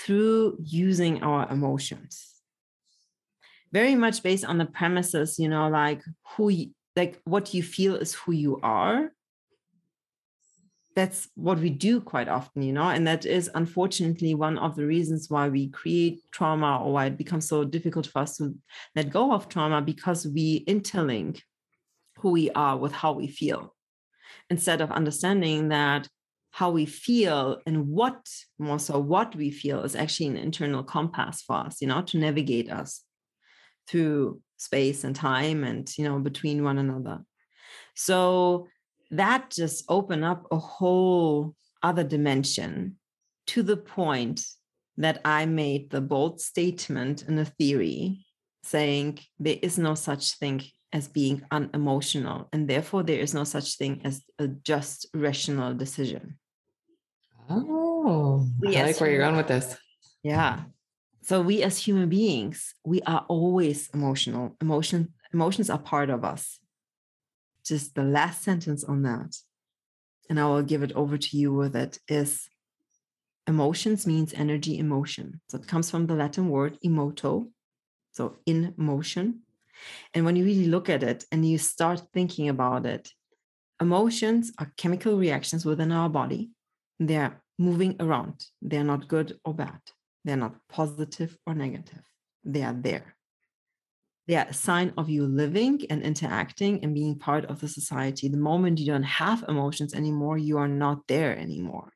through 0.00 0.56
using 0.62 1.22
our 1.22 1.48
emotions. 1.50 2.26
Very 3.72 3.94
much 3.94 4.22
based 4.22 4.44
on 4.44 4.58
the 4.58 4.64
premises 4.64 5.38
you 5.38 5.48
know 5.48 5.68
like 5.68 6.02
who 6.36 6.50
like 6.96 7.20
what 7.24 7.54
you 7.54 7.62
feel 7.62 7.94
is 7.94 8.14
who 8.14 8.32
you 8.32 8.58
are 8.62 9.12
that's 10.96 11.28
what 11.34 11.58
we 11.58 11.70
do 11.70 12.00
quite 12.00 12.28
often, 12.28 12.62
you 12.62 12.72
know, 12.72 12.88
and 12.88 13.06
that 13.06 13.24
is 13.24 13.50
unfortunately 13.54 14.34
one 14.34 14.58
of 14.58 14.74
the 14.76 14.86
reasons 14.86 15.30
why 15.30 15.48
we 15.48 15.68
create 15.68 16.20
trauma 16.32 16.82
or 16.82 16.92
why 16.92 17.06
it 17.06 17.16
becomes 17.16 17.46
so 17.48 17.64
difficult 17.64 18.06
for 18.06 18.20
us 18.20 18.36
to 18.38 18.54
let 18.96 19.10
go 19.10 19.32
of 19.32 19.48
trauma 19.48 19.80
because 19.80 20.26
we 20.26 20.64
interlink 20.66 21.40
who 22.18 22.30
we 22.30 22.50
are 22.50 22.76
with 22.76 22.92
how 22.92 23.12
we 23.12 23.28
feel. 23.28 23.74
Instead 24.50 24.80
of 24.80 24.90
understanding 24.90 25.68
that 25.68 26.08
how 26.50 26.70
we 26.70 26.84
feel 26.84 27.58
and 27.66 27.86
what 27.86 28.26
more 28.58 28.80
so 28.80 28.98
what 28.98 29.36
we 29.36 29.52
feel 29.52 29.84
is 29.84 29.94
actually 29.94 30.26
an 30.26 30.36
internal 30.36 30.82
compass 30.82 31.42
for 31.42 31.54
us 31.54 31.80
you 31.80 31.86
know 31.86 32.02
to 32.02 32.18
navigate 32.18 32.68
us 32.68 33.04
through 33.86 34.40
space 34.56 35.04
and 35.04 35.16
time 35.16 35.64
and 35.64 35.96
you 35.96 36.04
know 36.04 36.18
between 36.18 36.62
one 36.62 36.78
another. 36.78 37.20
So 37.94 38.68
that 39.10 39.50
just 39.50 39.84
opened 39.88 40.24
up 40.24 40.46
a 40.50 40.58
whole 40.58 41.54
other 41.82 42.04
dimension 42.04 42.96
to 43.48 43.62
the 43.62 43.76
point 43.76 44.42
that 44.96 45.20
I 45.24 45.46
made 45.46 45.90
the 45.90 46.00
bold 46.00 46.40
statement 46.40 47.22
in 47.22 47.38
a 47.38 47.44
theory 47.44 48.26
saying 48.62 49.18
there 49.38 49.56
is 49.60 49.78
no 49.78 49.94
such 49.94 50.38
thing 50.38 50.62
as 50.92 51.08
being 51.08 51.42
unemotional, 51.50 52.48
and 52.52 52.68
therefore 52.68 53.02
there 53.02 53.20
is 53.20 53.32
no 53.32 53.44
such 53.44 53.76
thing 53.76 54.00
as 54.04 54.22
a 54.38 54.48
just 54.48 55.06
rational 55.14 55.72
decision. 55.74 56.38
Oh, 57.48 58.46
I 58.66 58.82
like 58.82 59.00
where 59.00 59.10
you're 59.10 59.22
going 59.22 59.36
with 59.36 59.48
this. 59.48 59.76
Yeah. 60.22 60.60
So 61.22 61.42
we 61.42 61.62
as 61.62 61.78
human 61.78 62.08
beings, 62.08 62.74
we 62.84 63.02
are 63.02 63.24
always 63.28 63.88
emotional. 63.94 64.56
Emotion, 64.60 65.14
emotions 65.32 65.70
are 65.70 65.78
part 65.78 66.10
of 66.10 66.24
us 66.24 66.59
just 67.64 67.94
the 67.94 68.04
last 68.04 68.42
sentence 68.42 68.84
on 68.84 69.02
that, 69.02 69.36
and 70.28 70.38
I 70.38 70.46
will 70.46 70.62
give 70.62 70.82
it 70.82 70.92
over 70.92 71.18
to 71.18 71.36
you 71.36 71.52
with 71.52 71.76
it, 71.76 71.98
is 72.08 72.48
emotions 73.46 74.06
means 74.06 74.32
energy 74.34 74.78
emotion. 74.78 75.40
So 75.48 75.58
it 75.58 75.66
comes 75.66 75.90
from 75.90 76.06
the 76.06 76.14
Latin 76.14 76.48
word 76.48 76.78
emoto, 76.84 77.50
so 78.12 78.36
in 78.46 78.74
motion. 78.76 79.40
And 80.14 80.24
when 80.24 80.36
you 80.36 80.44
really 80.44 80.66
look 80.66 80.88
at 80.88 81.02
it 81.02 81.24
and 81.32 81.48
you 81.48 81.58
start 81.58 82.02
thinking 82.12 82.48
about 82.48 82.86
it, 82.86 83.10
emotions 83.80 84.52
are 84.58 84.72
chemical 84.76 85.16
reactions 85.16 85.64
within 85.64 85.90
our 85.90 86.08
body. 86.08 86.50
They're 86.98 87.40
moving 87.58 87.96
around. 87.98 88.44
They're 88.60 88.84
not 88.84 89.08
good 89.08 89.38
or 89.44 89.54
bad. 89.54 89.80
They're 90.24 90.36
not 90.36 90.56
positive 90.68 91.36
or 91.46 91.54
negative. 91.54 92.02
They 92.44 92.62
are 92.62 92.74
there 92.74 93.16
a 94.34 94.52
sign 94.52 94.92
of 94.96 95.08
you 95.08 95.26
living 95.26 95.80
and 95.90 96.02
interacting 96.02 96.82
and 96.84 96.94
being 96.94 97.18
part 97.18 97.46
of 97.46 97.60
the 97.60 97.68
society. 97.68 98.28
The 98.28 98.36
moment 98.36 98.78
you 98.78 98.86
don't 98.86 99.02
have 99.02 99.44
emotions 99.48 99.94
anymore, 99.94 100.38
you 100.38 100.58
are 100.58 100.68
not 100.68 101.06
there 101.08 101.36
anymore. 101.36 101.92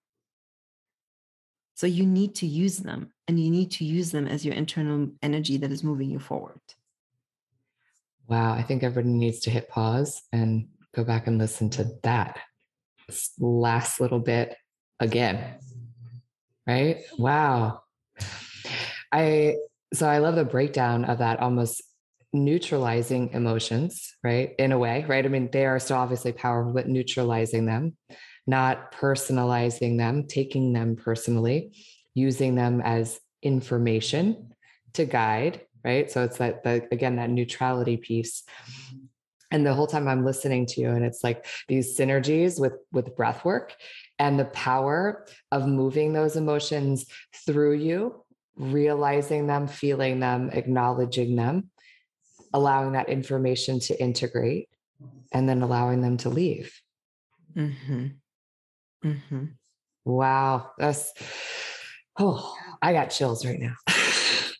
So 1.74 1.86
you 1.86 2.06
need 2.06 2.34
to 2.36 2.46
use 2.46 2.78
them 2.78 3.12
and 3.28 3.38
you 3.38 3.50
need 3.50 3.70
to 3.72 3.84
use 3.84 4.10
them 4.10 4.26
as 4.26 4.44
your 4.44 4.54
internal 4.54 5.10
energy 5.22 5.56
that 5.58 5.72
is 5.72 5.84
moving 5.84 6.10
you 6.10 6.18
forward. 6.18 6.60
Wow. 8.26 8.54
I 8.54 8.62
think 8.62 8.82
everybody 8.82 9.12
needs 9.12 9.40
to 9.40 9.50
hit 9.50 9.68
pause 9.68 10.22
and 10.32 10.68
go 10.94 11.04
back 11.04 11.26
and 11.26 11.38
listen 11.38 11.70
to 11.70 11.90
that 12.04 12.38
last 13.38 14.00
little 14.00 14.20
bit 14.20 14.56
again. 15.00 15.58
Right? 16.66 17.02
Wow. 17.18 17.82
I 19.12 19.56
so 19.92 20.08
I 20.08 20.18
love 20.18 20.34
the 20.34 20.44
breakdown 20.44 21.04
of 21.04 21.18
that 21.18 21.38
almost 21.38 21.82
neutralizing 22.34 23.30
emotions, 23.32 24.14
right? 24.22 24.54
In 24.58 24.72
a 24.72 24.78
way, 24.78 25.04
right? 25.08 25.24
I 25.24 25.28
mean, 25.28 25.48
they 25.52 25.64
are 25.64 25.78
still 25.78 25.96
obviously 25.96 26.32
powerful, 26.32 26.74
but 26.74 26.88
neutralizing 26.88 27.64
them, 27.64 27.96
not 28.46 28.92
personalizing 28.92 29.96
them, 29.96 30.26
taking 30.26 30.72
them 30.72 30.96
personally, 30.96 31.72
using 32.12 32.56
them 32.56 32.82
as 32.82 33.20
information 33.40 34.52
to 34.94 35.04
guide, 35.04 35.62
right? 35.84 36.10
So 36.10 36.24
it's 36.24 36.38
that, 36.38 36.64
the, 36.64 36.86
again, 36.90 37.16
that 37.16 37.30
neutrality 37.30 37.96
piece. 37.96 38.42
and 39.50 39.64
the 39.64 39.74
whole 39.74 39.86
time 39.86 40.08
i'm 40.08 40.24
listening 40.24 40.66
to 40.66 40.80
you 40.80 40.90
and 40.90 41.04
it's 41.04 41.22
like 41.22 41.46
these 41.68 41.96
synergies 41.96 42.58
with 42.58 42.72
with 42.92 43.14
breath 43.14 43.44
work 43.44 43.76
and 44.18 44.38
the 44.38 44.46
power 44.46 45.26
of 45.52 45.68
moving 45.68 46.12
those 46.12 46.34
emotions 46.34 47.06
through 47.46 47.74
you 47.74 48.24
realizing 48.56 49.46
them 49.46 49.68
feeling 49.68 50.18
them 50.18 50.50
acknowledging 50.50 51.36
them 51.36 51.70
allowing 52.54 52.92
that 52.92 53.10
information 53.10 53.78
to 53.80 54.00
integrate 54.00 54.68
and 55.32 55.46
then 55.46 55.60
allowing 55.60 56.00
them 56.00 56.16
to 56.16 56.30
leave 56.30 56.80
mm-hmm. 57.54 58.06
Mm-hmm. 59.04 59.44
wow 60.06 60.70
that's 60.78 61.12
oh 62.18 62.56
i 62.80 62.92
got 62.92 63.10
chills 63.10 63.44
right 63.44 63.60
now 63.60 63.74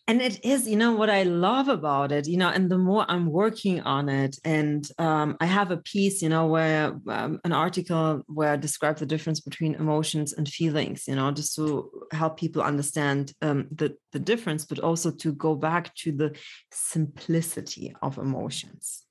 and 0.07 0.21
it 0.21 0.45
is 0.45 0.69
you 0.69 0.77
know 0.77 0.93
what 0.93 1.09
i 1.09 1.23
love 1.23 1.69
about 1.69 2.13
it 2.13 2.27
you 2.27 2.37
know 2.37 2.49
and 2.49 2.71
the 2.71 2.79
more 2.79 3.07
i'm 3.09 3.27
working 3.27 3.81
on 3.83 4.09
it 4.09 4.39
and 4.45 4.91
um, 4.99 5.37
i 5.41 5.47
have 5.47 5.71
a 5.71 5.79
piece 5.79 6.23
you 6.23 6.29
know 6.29 6.47
where 6.47 6.99
um, 7.09 7.41
an 7.45 7.53
article 7.53 8.23
where 8.27 8.53
i 8.53 8.57
describe 8.57 8.97
the 8.99 9.07
difference 9.07 9.41
between 9.41 9.75
emotions 9.75 10.33
and 10.33 10.49
feelings 10.49 11.09
you 11.09 11.17
know 11.17 11.31
just 11.31 11.55
to 11.55 11.91
help 12.13 12.39
people 12.39 12.63
understand 12.63 13.33
um, 13.43 13.67
the, 13.75 13.97
the 14.13 14.19
difference 14.19 14.65
but 14.65 14.79
also 14.79 15.11
to 15.11 15.33
go 15.33 15.55
back 15.55 15.95
to 15.95 16.13
the 16.13 16.37
simplicity 16.71 17.95
of 18.03 18.19
emotions. 18.19 19.03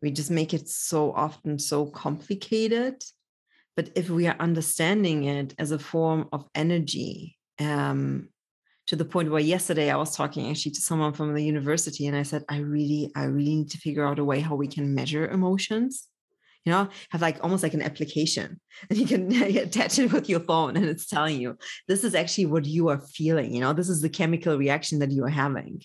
We 0.00 0.10
just 0.10 0.30
make 0.30 0.54
it 0.54 0.68
so 0.68 1.12
often 1.12 1.58
so 1.58 1.86
complicated 1.86 3.02
but 3.76 3.90
if 3.94 4.10
we 4.10 4.26
are 4.26 4.36
understanding 4.40 5.24
it 5.24 5.54
as 5.58 5.70
a 5.70 5.78
form 5.78 6.28
of 6.32 6.44
energy 6.54 7.36
um, 7.60 8.28
to 8.88 8.96
the 8.96 9.04
point 9.04 9.30
where 9.30 9.40
yesterday 9.40 9.90
I 9.90 9.96
was 9.96 10.16
talking 10.16 10.48
actually 10.48 10.72
to 10.72 10.80
someone 10.80 11.12
from 11.12 11.34
the 11.34 11.44
university 11.44 12.06
and 12.06 12.16
I 12.16 12.22
said, 12.22 12.42
I 12.48 12.58
really, 12.58 13.12
I 13.14 13.24
really 13.24 13.56
need 13.56 13.70
to 13.70 13.78
figure 13.78 14.06
out 14.06 14.18
a 14.18 14.24
way 14.24 14.40
how 14.40 14.56
we 14.56 14.66
can 14.66 14.94
measure 14.94 15.28
emotions. 15.28 16.08
You 16.64 16.72
know, 16.72 16.88
have 17.10 17.22
like 17.22 17.38
almost 17.42 17.62
like 17.62 17.74
an 17.74 17.82
application 17.82 18.60
and 18.90 18.98
you 18.98 19.06
can 19.06 19.30
attach 19.58 19.98
it 19.98 20.12
with 20.12 20.28
your 20.28 20.40
phone 20.40 20.76
and 20.76 20.86
it's 20.86 21.06
telling 21.06 21.40
you 21.40 21.56
this 21.86 22.02
is 22.02 22.14
actually 22.14 22.46
what 22.46 22.64
you 22.64 22.88
are 22.88 22.98
feeling. 22.98 23.54
You 23.54 23.60
know, 23.60 23.74
this 23.74 23.90
is 23.90 24.00
the 24.00 24.08
chemical 24.08 24.56
reaction 24.56 24.98
that 25.00 25.12
you 25.12 25.24
are 25.24 25.30
having. 25.44 25.82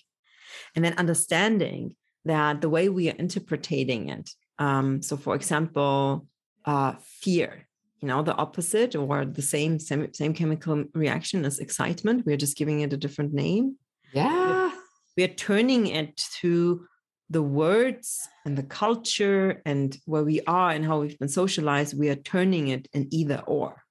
And 0.74 0.84
then 0.84 0.94
understanding 0.94 1.96
that 2.24 2.62
the 2.62 2.70
way 2.70 2.88
we 2.88 3.10
are 3.10 3.16
interpreting 3.16 4.08
it. 4.08 4.30
Um, 4.58 5.02
so, 5.02 5.16
for 5.16 5.34
example, 5.34 6.26
uh, 6.64 6.94
fear 7.20 7.63
you 8.04 8.08
know 8.08 8.22
the 8.22 8.36
opposite 8.36 8.94
or 8.94 9.24
the 9.24 9.40
same 9.40 9.78
same, 9.80 10.12
same 10.12 10.34
chemical 10.34 10.84
reaction 10.92 11.46
as 11.46 11.58
excitement. 11.58 12.26
We're 12.26 12.36
just 12.36 12.58
giving 12.58 12.80
it 12.80 12.92
a 12.92 12.98
different 12.98 13.32
name. 13.32 13.76
Yeah. 14.12 14.72
we're 15.16 15.28
turning 15.28 15.86
it 15.86 16.18
to 16.40 16.86
the 17.30 17.42
words 17.42 18.28
and 18.44 18.58
the 18.58 18.62
culture 18.62 19.62
and 19.64 19.96
where 20.04 20.22
we 20.22 20.42
are 20.46 20.70
and 20.70 20.84
how 20.84 21.00
we've 21.00 21.18
been 21.18 21.30
socialized. 21.30 21.98
We 21.98 22.10
are 22.10 22.22
turning 22.34 22.68
it 22.68 22.88
in 22.92 23.08
either 23.10 23.42
or. 23.46 23.82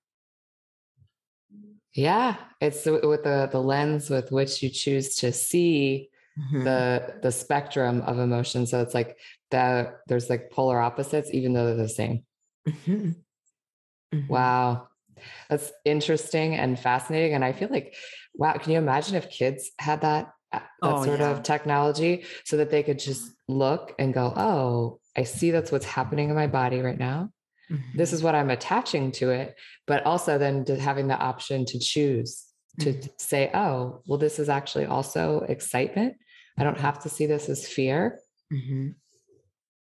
Yeah. 1.96 2.36
It's 2.62 2.86
with 2.86 3.24
the 3.24 3.50
the 3.52 3.64
lens 3.72 4.12
with 4.12 4.32
which 4.32 4.62
you 4.62 4.70
choose 4.70 5.16
to 5.16 5.32
see 5.32 6.10
mm-hmm. 6.40 6.66
the 6.66 7.16
the 7.24 7.32
spectrum 7.32 8.02
of 8.02 8.20
emotion 8.20 8.68
so 8.68 8.80
it's 8.84 8.94
like 8.94 9.18
that 9.50 10.02
there's 10.08 10.30
like 10.30 10.52
polar 10.52 10.80
opposites 10.80 11.32
even 11.34 11.54
though 11.54 11.66
they're 11.66 11.88
the 11.88 11.90
same. 11.90 12.26
Mm-hmm. 12.68 13.23
Mm-hmm. 14.14 14.32
Wow. 14.32 14.88
That's 15.50 15.72
interesting 15.86 16.56
and 16.56 16.80
fascinating. 16.80 17.34
And 17.34 17.46
I 17.46 17.54
feel 17.54 17.70
like, 17.70 17.96
wow, 18.36 18.54
can 18.54 18.72
you 18.72 18.78
imagine 18.78 19.16
if 19.16 19.30
kids 19.30 19.72
had 19.80 20.02
that 20.02 20.32
uh, 20.52 20.60
that 20.82 20.94
oh, 20.94 21.04
sort 21.04 21.20
yeah. 21.20 21.32
of 21.32 21.44
technology 21.44 22.26
so 22.46 22.58
that 22.58 22.70
they 22.70 22.84
could 22.84 23.00
just 23.00 23.32
look 23.48 23.96
and 23.98 24.14
go, 24.14 24.32
oh, 24.36 25.00
I 25.18 25.24
see 25.24 25.52
that's 25.52 25.72
what's 25.72 25.86
happening 25.86 26.30
in 26.30 26.36
my 26.36 26.48
body 26.48 26.82
right 26.82 26.98
now. 26.98 27.30
Mm-hmm. 27.72 27.98
This 27.98 28.14
is 28.14 28.22
what 28.22 28.36
I'm 28.36 28.52
attaching 28.52 29.12
to 29.14 29.32
it. 29.32 29.56
But 29.88 30.06
also 30.06 30.38
then 30.38 30.66
having 30.66 31.08
the 31.08 31.18
option 31.18 31.66
to 31.66 31.80
choose 31.80 32.44
to 32.80 32.94
mm-hmm. 32.94 33.08
say, 33.18 33.50
oh, 33.54 34.02
well, 34.06 34.20
this 34.20 34.40
is 34.40 34.50
actually 34.50 34.86
also 34.86 35.46
excitement. 35.48 36.16
I 36.58 36.64
don't 36.64 36.80
have 36.80 37.00
to 37.04 37.10
see 37.10 37.26
this 37.26 37.50
as 37.50 37.68
fear. 37.68 38.20
Mm-hmm. 38.52 38.90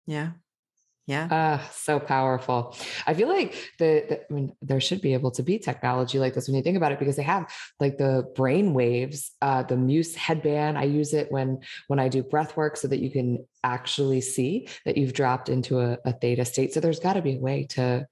Yeah. 0.08 0.32
Yeah. 1.08 1.26
Uh, 1.26 1.70
so 1.70 2.00
powerful. 2.00 2.76
I 3.06 3.14
feel 3.14 3.28
like 3.28 3.54
the, 3.78 4.06
the, 4.10 4.22
I 4.28 4.34
mean, 4.34 4.54
there 4.62 4.82
should 4.82 5.02
be 5.02 5.14
able 5.14 5.30
to 5.32 5.44
be 5.44 5.60
technology 5.60 6.18
like 6.18 6.34
this 6.34 6.48
when 6.48 6.56
you 6.56 6.64
think 6.64 6.78
about 6.78 6.92
it, 6.92 7.00
because 7.00 7.16
they 7.16 7.24
have 7.24 7.52
like 7.80 8.00
the 8.00 8.32
brain 8.36 8.74
waves, 8.74 9.32
uh, 9.42 9.62
the 9.62 9.78
Muse 9.78 10.16
headband. 10.16 10.80
I 10.80 10.86
use 10.86 11.14
it 11.14 11.32
when, 11.32 11.60
when 11.88 12.00
I 12.00 12.08
do 12.08 12.24
breath 12.24 12.58
work 12.58 12.76
so 12.76 12.88
that 12.88 13.00
you 13.00 13.12
can 13.12 13.46
actually 13.64 14.22
see 14.22 14.68
that 14.86 14.98
you've 14.98 15.14
dropped 15.14 15.48
into 15.48 15.80
a, 15.80 16.00
a 16.06 16.12
theta 16.12 16.44
state. 16.44 16.74
So 16.74 16.80
there's 16.80 17.00
gotta 17.00 17.22
be 17.22 17.36
a 17.36 17.40
way 17.40 17.68
to, 17.72 18.08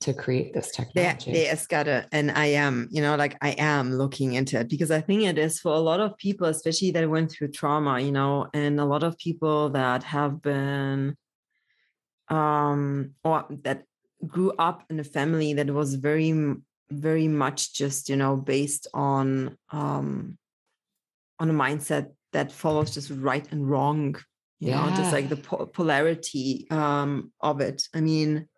to 0.00 0.12
create 0.12 0.52
this 0.52 0.72
technology. 0.72 1.30
Yeah, 1.30 1.50
has 1.50 1.68
gotta, 1.68 2.08
and 2.10 2.32
I 2.32 2.46
am, 2.46 2.88
you 2.90 3.02
know, 3.02 3.14
like 3.14 3.36
I 3.40 3.50
am 3.50 3.94
looking 3.94 4.32
into 4.32 4.58
it 4.58 4.68
because 4.68 4.90
I 4.90 5.00
think 5.00 5.22
it 5.22 5.38
is 5.38 5.60
for 5.60 5.72
a 5.74 5.78
lot 5.78 6.00
of 6.00 6.16
people, 6.16 6.48
especially 6.48 6.90
that 6.90 7.08
went 7.08 7.30
through 7.30 7.52
trauma, 7.52 8.00
you 8.00 8.10
know, 8.10 8.48
and 8.52 8.80
a 8.80 8.84
lot 8.84 9.04
of 9.04 9.16
people 9.16 9.70
that 9.70 10.02
have 10.02 10.42
been 10.42 11.16
um, 12.28 13.14
or 13.24 13.46
that 13.62 13.84
grew 14.26 14.52
up 14.58 14.84
in 14.90 15.00
a 15.00 15.04
family 15.04 15.54
that 15.54 15.70
was 15.70 15.94
very 15.94 16.54
very 16.90 17.26
much 17.26 17.74
just 17.74 18.08
you 18.08 18.16
know 18.16 18.36
based 18.36 18.86
on 18.92 19.56
um 19.70 20.36
on 21.38 21.50
a 21.50 21.54
mindset 21.54 22.12
that 22.32 22.52
follows 22.52 22.94
just 22.94 23.10
right 23.10 23.50
and 23.50 23.68
wrong 23.68 24.14
you 24.60 24.70
yeah. 24.70 24.84
know 24.88 24.94
just 24.96 25.12
like 25.12 25.28
the 25.28 25.36
po- 25.36 25.66
polarity 25.66 26.66
um 26.70 27.32
of 27.40 27.60
it. 27.60 27.88
I 27.94 28.00
mean 28.00 28.48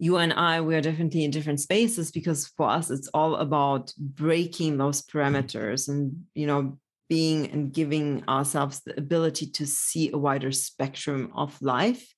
you 0.00 0.16
and 0.16 0.32
i 0.32 0.60
we're 0.60 0.80
definitely 0.80 1.24
in 1.24 1.30
different 1.30 1.60
spaces 1.60 2.10
because 2.10 2.46
for 2.56 2.68
us 2.68 2.90
it's 2.90 3.08
all 3.08 3.36
about 3.36 3.92
breaking 3.98 4.78
those 4.78 5.02
parameters 5.02 5.88
and 5.88 6.24
you 6.34 6.46
know 6.46 6.78
being 7.08 7.50
and 7.50 7.72
giving 7.72 8.24
ourselves 8.28 8.80
the 8.80 8.96
ability 8.96 9.46
to 9.46 9.66
see 9.66 10.10
a 10.10 10.18
wider 10.18 10.50
spectrum 10.52 11.30
of 11.34 11.60
life 11.60 12.14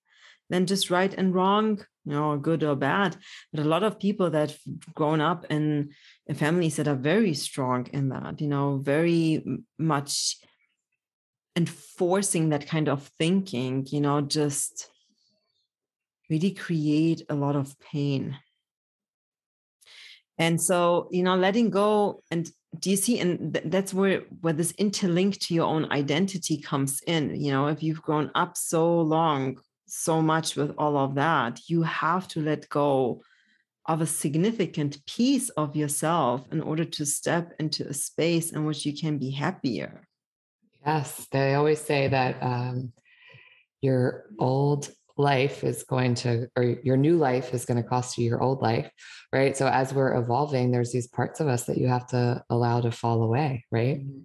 than 0.51 0.67
just 0.67 0.91
right 0.91 1.13
and 1.15 1.35
wrong, 1.35 1.79
you 2.05 2.13
know, 2.13 2.37
good 2.37 2.63
or 2.63 2.77
bad. 2.77 3.17
But 3.53 3.65
a 3.65 3.69
lot 3.69 3.83
of 3.83 3.99
people 3.99 4.31
that 4.31 4.51
have 4.51 4.95
grown 4.95 5.21
up 5.21 5.47
in, 5.51 5.91
in 6.27 6.35
families 6.35 6.77
that 6.77 6.89
are 6.89 6.97
very 6.97 7.35
strong 7.35 7.87
in 7.93 8.11
that, 8.11 8.41
you 8.41 8.49
know, 8.49 8.79
very 8.79 9.45
much 9.79 10.37
enforcing 11.57 12.51
that 12.51 12.67
kind 12.67 12.89
of 12.89 13.09
thinking, 13.19 13.87
you 13.91 14.01
know, 14.01 14.21
just 14.21 14.89
really 16.31 16.53
create 16.53 17.23
a 17.29 17.35
lot 17.35 17.57
of 17.57 17.79
pain. 17.79 18.39
And 20.39 20.61
so, 20.61 21.09
you 21.11 21.23
know, 21.23 21.37
letting 21.37 21.71
go 21.71 22.23
and 22.31 22.51
do 22.79 22.91
you 22.91 22.97
see 22.97 23.19
and 23.19 23.55
th- 23.55 23.67
that's 23.69 23.93
where 23.93 24.21
where 24.41 24.53
this 24.53 24.73
interlink 24.73 25.39
to 25.39 25.55
your 25.55 25.67
own 25.67 25.91
identity 25.93 26.57
comes 26.57 27.03
in 27.07 27.39
you 27.39 27.53
know 27.53 27.67
if 27.67 27.83
you've 27.83 28.03
grown 28.03 28.31
up 28.35 28.57
so 28.57 29.01
long 29.01 29.59
so 29.95 30.23
much 30.23 30.57
with 30.57 30.73
all 30.79 30.97
of 30.97 31.15
that, 31.17 31.61
you 31.69 31.83
have 31.83 32.27
to 32.27 32.41
let 32.41 32.67
go 32.71 33.21
of 33.85 34.01
a 34.01 34.07
significant 34.07 35.05
piece 35.05 35.51
of 35.51 35.77
yourself 35.77 36.47
in 36.51 36.63
order 36.63 36.85
to 36.85 37.05
step 37.05 37.53
into 37.61 37.87
a 37.87 37.93
space 37.93 38.53
in 38.53 38.65
which 38.65 38.87
you 38.87 38.97
can 38.97 39.19
be 39.19 39.31
happier. 39.31 40.09
Yes, 40.87 41.27
they 41.31 41.55
always 41.55 41.79
say 41.79 42.09
that 42.09 42.43
um, 42.43 42.95
your 43.83 44.25
old 44.39 44.89
life 45.19 45.63
is 45.63 45.83
going 45.83 46.15
to, 46.15 46.49
or 46.57 46.63
your 46.83 46.97
new 46.97 47.19
life 47.19 47.53
is 47.53 47.67
going 47.67 47.81
to 47.83 47.87
cost 47.87 48.17
you 48.17 48.25
your 48.25 48.43
old 48.43 48.63
life, 48.63 48.91
right? 49.31 49.55
So 49.55 49.67
as 49.67 49.93
we're 49.93 50.17
evolving, 50.17 50.71
there's 50.71 50.91
these 50.91 51.07
parts 51.07 51.39
of 51.39 51.49
us 51.49 51.65
that 51.65 51.77
you 51.77 51.89
have 51.89 52.07
to 52.09 52.43
allow 52.49 52.81
to 52.81 52.91
fall 52.91 53.23
away, 53.23 53.67
right? 53.71 54.01
Mm-hmm. 54.01 54.23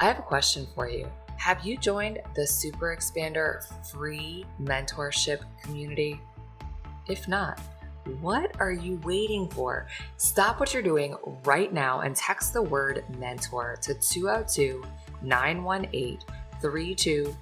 I 0.00 0.06
have 0.06 0.18
a 0.18 0.22
question 0.22 0.66
for 0.74 0.88
you. 0.88 1.08
Have 1.42 1.66
you 1.66 1.76
joined 1.76 2.20
the 2.36 2.46
Super 2.46 2.96
Expander 2.96 3.64
free 3.90 4.46
mentorship 4.62 5.40
community? 5.60 6.20
If 7.08 7.26
not, 7.26 7.58
what 8.20 8.52
are 8.60 8.70
you 8.70 9.00
waiting 9.02 9.48
for? 9.48 9.88
Stop 10.18 10.60
what 10.60 10.72
you're 10.72 10.84
doing 10.84 11.16
right 11.42 11.72
now 11.72 12.02
and 12.02 12.14
text 12.14 12.52
the 12.52 12.62
word 12.62 13.02
mentor 13.18 13.76
to 13.82 13.92
202 13.94 14.84
918 15.22 16.20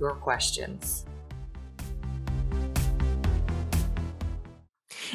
your 0.00 0.14
questions. 0.14 1.06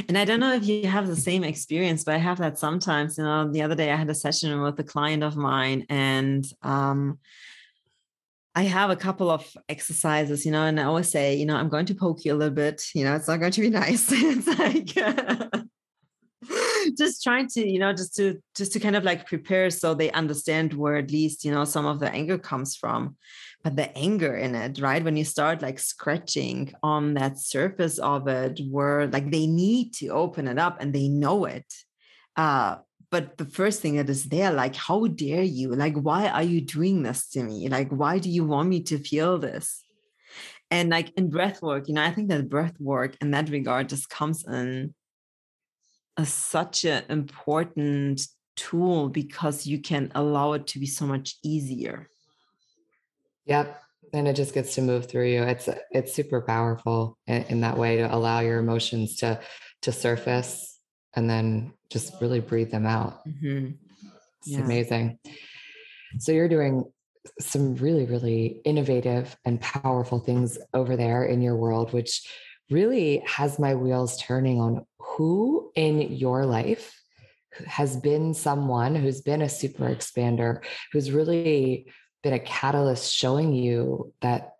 And 0.08 0.17
I 0.17 0.25
don't 0.25 0.39
know 0.39 0.54
if 0.54 0.65
you 0.65 0.88
have 0.88 1.08
the 1.08 1.15
same 1.15 1.43
experience, 1.43 2.04
but 2.04 2.15
I 2.15 2.19
have 2.19 2.38
that 2.38 2.58
sometimes. 2.58 3.17
You 3.17 3.25
know, 3.25 3.52
the 3.52 3.62
other 3.62 3.75
day 3.75 3.91
I 3.91 3.95
had 3.95 4.10
a 4.10 4.15
session 4.15 4.62
with 4.62 4.80
a 4.80 4.84
client 4.84 5.23
of 5.23 5.36
mine, 5.36 5.86
and 5.89 6.45
um, 6.62 7.19
I 8.56 8.63
have 8.63 8.89
a 8.89 8.95
couple 8.95 9.30
of 9.30 9.45
exercises, 9.67 10.45
you 10.45 10.52
know, 10.52 10.63
and 10.63 10.80
I 10.80 10.84
always 10.84 11.10
say, 11.10 11.36
you 11.36 11.45
know, 11.45 11.56
I'm 11.56 11.69
going 11.69 11.86
to 11.88 11.95
poke 11.95 12.25
you 12.25 12.34
a 12.34 12.36
little 12.36 12.54
bit. 12.54 12.84
You 12.95 13.04
know, 13.04 13.15
it's 13.15 13.28
not 13.28 13.39
going 13.39 13.52
to 13.52 13.62
be 13.62 13.69
nice. 13.84 14.08
it's 14.12 14.47
like 14.47 15.63
just 16.97 17.23
trying 17.23 17.47
to, 17.49 17.67
you 17.67 17.80
know, 17.80 17.93
just 17.93 18.15
to 18.15 18.41
just 18.56 18.73
to 18.73 18.80
kind 18.80 18.95
of 18.95 19.04
like 19.04 19.28
prepare 19.28 19.69
so 19.69 19.93
they 19.93 20.12
understand 20.12 20.73
where 20.73 20.97
at 20.97 21.12
least, 21.12 21.45
you 21.45 21.52
know, 21.52 21.65
some 21.65 21.86
of 21.86 21.99
the 21.99 22.12
anger 22.12 22.38
comes 22.38 22.75
from 22.75 23.15
but 23.63 23.76
the 23.76 23.95
anger 23.98 24.36
in 24.36 24.56
it 24.56 24.80
right? 24.80 25.04
When 25.04 25.17
you 25.17 25.26
start 25.26 25.62
like 25.62 25.80
scratching 25.80 26.74
on 26.82 27.13
that 27.15 27.38
surface 27.38 28.00
of 28.00 28.28
it 28.28 28.62
where 28.69 29.08
like 29.08 29.32
they 29.32 29.48
need 29.48 29.93
to 29.95 30.08
open 30.10 30.48
it 30.48 30.58
up 30.58 30.82
and 30.82 30.93
they 30.93 31.08
know 31.08 31.45
it 31.45 31.65
uh 32.36 32.78
but 33.12 33.38
the 33.38 33.45
first 33.45 33.82
thing 33.82 33.95
that 33.95 34.10
is 34.10 34.26
there 34.26 34.52
like 34.52 34.76
how 34.76 35.08
dare 35.08 35.43
you? 35.43 35.76
Like 35.76 35.95
why 35.95 36.28
are 36.28 36.43
you 36.43 36.62
doing 36.62 37.04
this 37.04 37.28
to 37.32 37.43
me? 37.43 37.67
Like 37.67 37.89
why 37.89 38.19
do 38.19 38.30
you 38.30 38.45
want 38.45 38.69
me 38.69 38.84
to 38.84 39.00
feel 39.00 39.39
this? 39.39 39.84
And 40.72 40.89
like 40.89 41.12
in 41.17 41.30
breath 41.32 41.63
work 41.63 41.88
you 41.88 41.95
know 41.95 42.04
i 42.04 42.12
think 42.12 42.30
that 42.30 42.48
breath 42.48 42.80
work 42.80 43.17
in 43.22 43.32
that 43.32 43.50
regard 43.50 43.89
just 43.89 44.08
comes 44.08 44.48
in 44.48 44.93
as 46.15 46.32
such 46.32 46.86
an 46.86 47.04
important 47.10 48.22
tool 48.56 49.08
because 49.10 49.65
you 49.65 49.82
can 49.82 50.12
allow 50.15 50.54
it 50.54 50.67
to 50.67 50.78
be 50.78 50.86
so 50.86 51.06
much 51.08 51.38
easier 51.43 52.10
Yep. 53.50 53.82
And 54.14 54.28
it 54.28 54.36
just 54.36 54.54
gets 54.54 54.76
to 54.76 54.82
move 54.82 55.08
through 55.08 55.28
you. 55.28 55.44
It's 55.44 55.70
it's 55.92 56.14
super 56.14 56.42
powerful 56.42 57.18
in, 57.28 57.44
in 57.44 57.62
that 57.62 57.78
way 57.78 57.98
to 57.98 58.14
allow 58.14 58.40
your 58.40 58.60
emotions 58.60 59.18
to 59.18 59.40
to 59.84 59.92
surface 59.92 60.80
and 61.16 61.30
then 61.30 61.74
just 61.90 62.14
really 62.22 62.40
breathe 62.40 62.72
them 62.72 62.86
out. 62.86 63.26
Mm-hmm. 63.28 63.72
It's 64.40 64.48
yeah. 64.48 64.60
amazing. 64.60 65.20
So 66.20 66.32
you're 66.32 66.50
doing 66.50 66.86
some 67.40 67.76
really, 67.76 68.06
really 68.06 68.62
innovative 68.66 69.36
and 69.46 69.62
powerful 69.62 70.20
things 70.20 70.58
over 70.74 70.96
there 70.96 71.26
in 71.26 71.42
your 71.42 71.56
world, 71.56 71.94
which 71.94 72.28
really 72.70 73.22
has 73.26 73.60
my 73.60 73.76
wheels 73.76 74.18
turning 74.22 74.60
on 74.60 74.86
who 75.00 75.72
in 75.76 76.02
your 76.02 76.46
life 76.46 76.96
has 77.66 77.98
been 77.98 78.34
someone 78.34 78.96
who's 78.96 79.22
been 79.22 79.42
a 79.42 79.50
super 79.50 79.86
expander, 79.86 80.64
who's 80.92 81.12
really 81.12 81.92
been 82.23 82.34
a 82.34 82.39
catalyst 82.39 83.13
showing 83.13 83.53
you 83.53 84.13
that 84.21 84.55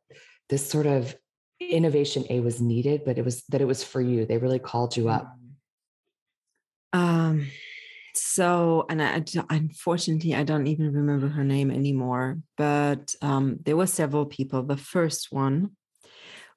this 0.50 0.68
sort 0.68 0.86
of 0.86 1.16
innovation 1.60 2.26
a 2.30 2.40
was 2.40 2.62
needed 2.62 3.04
but 3.06 3.18
it 3.18 3.26
was 3.26 3.44
that 3.50 3.62
it 3.62 3.66
was 3.66 3.84
for 3.84 4.02
you. 4.02 4.26
They 4.26 4.38
really 4.38 4.60
called 4.60 4.96
you 4.96 5.10
up. 5.10 5.36
Um 6.94 7.48
so 8.16 8.86
and 8.90 9.02
I, 9.02 9.24
unfortunately 9.50 10.34
i 10.36 10.44
don't 10.44 10.68
even 10.68 10.92
remember 10.92 11.28
her 11.30 11.44
name 11.44 11.70
anymore 11.70 12.40
but 12.58 13.14
um 13.22 13.60
there 13.64 13.78
were 13.78 13.88
several 13.88 14.26
people. 14.26 14.64
The 14.64 14.78
first 14.78 15.28
one 15.32 15.72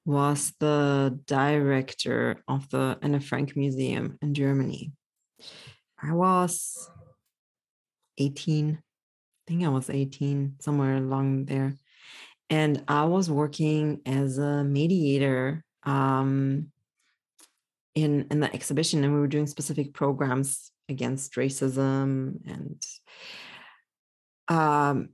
was 0.05 0.53
the 0.59 1.21
director 1.27 2.43
of 2.49 2.69
the 2.71 2.99
anne 3.03 3.21
frank 3.21 3.57
museum 3.57 4.19
in 4.23 4.35
germany. 4.35 4.93
I 6.03 6.13
was 6.13 6.91
18 8.19 8.83
think 9.53 9.65
I 9.65 9.69
was 9.69 9.91
18, 9.91 10.57
somewhere 10.61 10.97
along 10.97 11.45
there. 11.45 11.75
And 12.49 12.83
I 12.89 13.05
was 13.05 13.31
working 13.31 14.01
as 14.07 14.39
a 14.39 14.65
mediator 14.65 15.63
um, 15.85 16.69
in, 17.95 18.27
in 18.31 18.41
the 18.41 18.53
exhibition, 18.55 19.05
and 19.05 19.13
we 19.13 19.21
were 19.21 19.27
doing 19.27 19.47
specific 19.47 19.93
programs 19.93 20.71
against 20.89 21.35
racism. 21.35 22.37
And 22.47 22.83
um, 24.49 25.11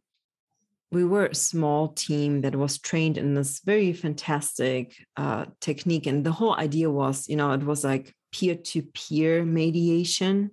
we 0.92 1.04
were 1.04 1.26
a 1.26 1.34
small 1.34 1.88
team 1.88 2.42
that 2.42 2.54
was 2.54 2.78
trained 2.78 3.18
in 3.18 3.34
this 3.34 3.60
very 3.64 3.92
fantastic 3.92 4.94
uh, 5.16 5.46
technique. 5.60 6.06
And 6.06 6.24
the 6.24 6.32
whole 6.32 6.54
idea 6.54 6.90
was, 6.90 7.28
you 7.28 7.36
know, 7.36 7.52
it 7.52 7.64
was 7.64 7.82
like 7.82 8.14
peer 8.32 8.54
to 8.54 8.82
peer 8.82 9.44
mediation 9.44 10.52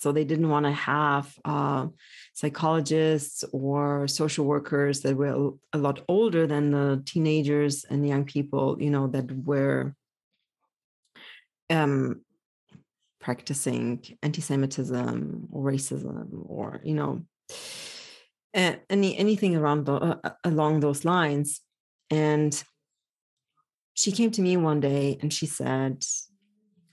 so 0.00 0.12
they 0.12 0.24
didn't 0.24 0.48
want 0.48 0.64
to 0.64 0.72
have 0.72 1.38
uh, 1.44 1.86
psychologists 2.32 3.44
or 3.52 4.08
social 4.08 4.46
workers 4.46 5.02
that 5.02 5.14
were 5.14 5.50
a 5.74 5.78
lot 5.78 6.00
older 6.08 6.46
than 6.46 6.70
the 6.70 7.02
teenagers 7.04 7.84
and 7.84 8.08
young 8.08 8.24
people, 8.24 8.78
you 8.80 8.88
know, 8.88 9.08
that 9.08 9.30
were 9.30 9.94
um, 11.68 12.22
practicing 13.20 14.02
anti-Semitism 14.22 15.48
or 15.52 15.70
racism 15.70 16.46
or 16.48 16.80
you 16.82 16.94
know 16.94 17.22
any 18.54 19.16
anything 19.18 19.54
around 19.54 19.84
the, 19.84 19.92
uh, 19.92 20.30
along 20.44 20.80
those 20.80 21.04
lines. 21.04 21.60
And 22.08 22.52
she 23.92 24.12
came 24.12 24.30
to 24.30 24.40
me 24.40 24.56
one 24.56 24.80
day 24.80 25.18
and 25.20 25.30
she 25.30 25.44
said, 25.44 26.02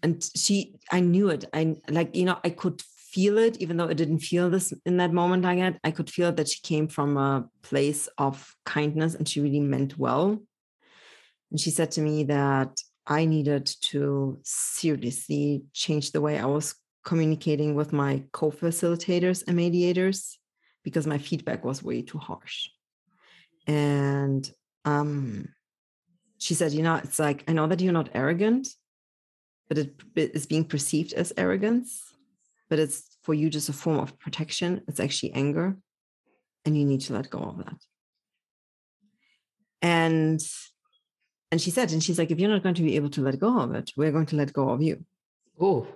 and 0.04 0.30
she 0.36 0.76
i 0.91 1.00
knew 1.00 1.30
it 1.30 1.46
i 1.54 1.76
like 1.89 2.15
you 2.15 2.26
know 2.26 2.38
i 2.43 2.50
could 2.50 2.82
feel 3.18 3.40
it, 3.40 3.58
even 3.58 3.78
though 3.78 3.90
I 3.90 3.96
didn't 3.96 4.20
feel 4.20 4.48
this 4.52 4.72
in 4.86 4.98
that 4.98 5.12
moment 5.12 5.42
like 5.42 5.58
that. 5.58 5.80
I 5.84 5.90
could 5.90 6.08
feel 6.08 6.32
that 6.34 6.50
she 6.50 6.62
came 6.62 6.88
from 6.88 7.18
a 7.18 7.50
place 7.64 8.08
of 8.20 8.56
kindness 8.64 9.16
and 9.16 9.28
she 9.28 9.42
really 9.42 9.60
meant 9.60 9.98
well. 9.98 10.40
And 11.50 11.60
she 11.60 11.72
said 11.72 11.90
to 11.94 12.02
me 12.02 12.26
that 12.26 12.80
I 13.08 13.26
needed 13.26 13.66
to 13.90 14.38
seriously 14.44 15.64
change 15.74 16.12
the 16.12 16.22
way 16.22 16.38
I 16.38 16.46
was 16.46 16.76
communicating 17.04 17.74
with 17.74 17.92
my 17.92 18.24
co 18.34 18.52
facilitators 18.52 19.44
and 19.48 19.58
mediators 19.58 20.38
because 20.84 21.08
my 21.08 21.18
feedback 21.18 21.66
was 21.66 21.82
way 21.82 22.04
too 22.04 22.20
harsh. 22.20 22.70
And 23.66 24.48
um, 24.86 25.50
she 26.38 26.54
said, 26.54 26.72
You 26.72 26.84
know, 26.84 26.98
it's 26.98 27.18
like, 27.18 27.46
I 27.48 27.54
know 27.54 27.66
that 27.66 27.82
you're 27.82 27.94
not 27.94 28.12
arrogant, 28.14 28.68
but 29.68 29.80
it 29.80 29.92
is 30.16 30.46
being 30.46 30.66
perceived 30.66 31.14
as 31.14 31.34
arrogance 31.36 32.14
but 32.70 32.80
it's 32.80 33.18
for 33.24 33.34
you 33.34 33.50
just 33.50 33.70
a 33.70 33.74
form 33.74 34.00
of 34.00 34.18
protection. 34.20 34.82
It's 34.88 35.00
actually 35.00 35.34
anger. 35.34 35.78
And 36.66 36.78
you 36.78 36.86
need 36.86 37.02
to 37.02 37.14
let 37.14 37.30
go 37.30 37.40
of 37.40 37.58
that. 37.58 37.78
And 39.82 40.42
and 41.52 41.62
she 41.62 41.72
said, 41.72 41.92
and 41.94 42.04
she's 42.04 42.20
like, 42.20 42.30
if 42.30 42.40
you're 42.40 42.50
not 42.50 42.64
going 42.64 42.76
to 42.76 42.82
be 42.82 42.98
able 42.98 43.10
to 43.12 43.22
let 43.22 43.40
go 43.40 43.60
of 43.60 43.74
it, 43.74 43.92
we're 43.96 44.12
going 44.12 44.26
to 44.28 44.36
let 44.36 44.52
go 44.52 44.70
of 44.70 44.82
you. 44.82 45.06
Oh. 45.60 45.88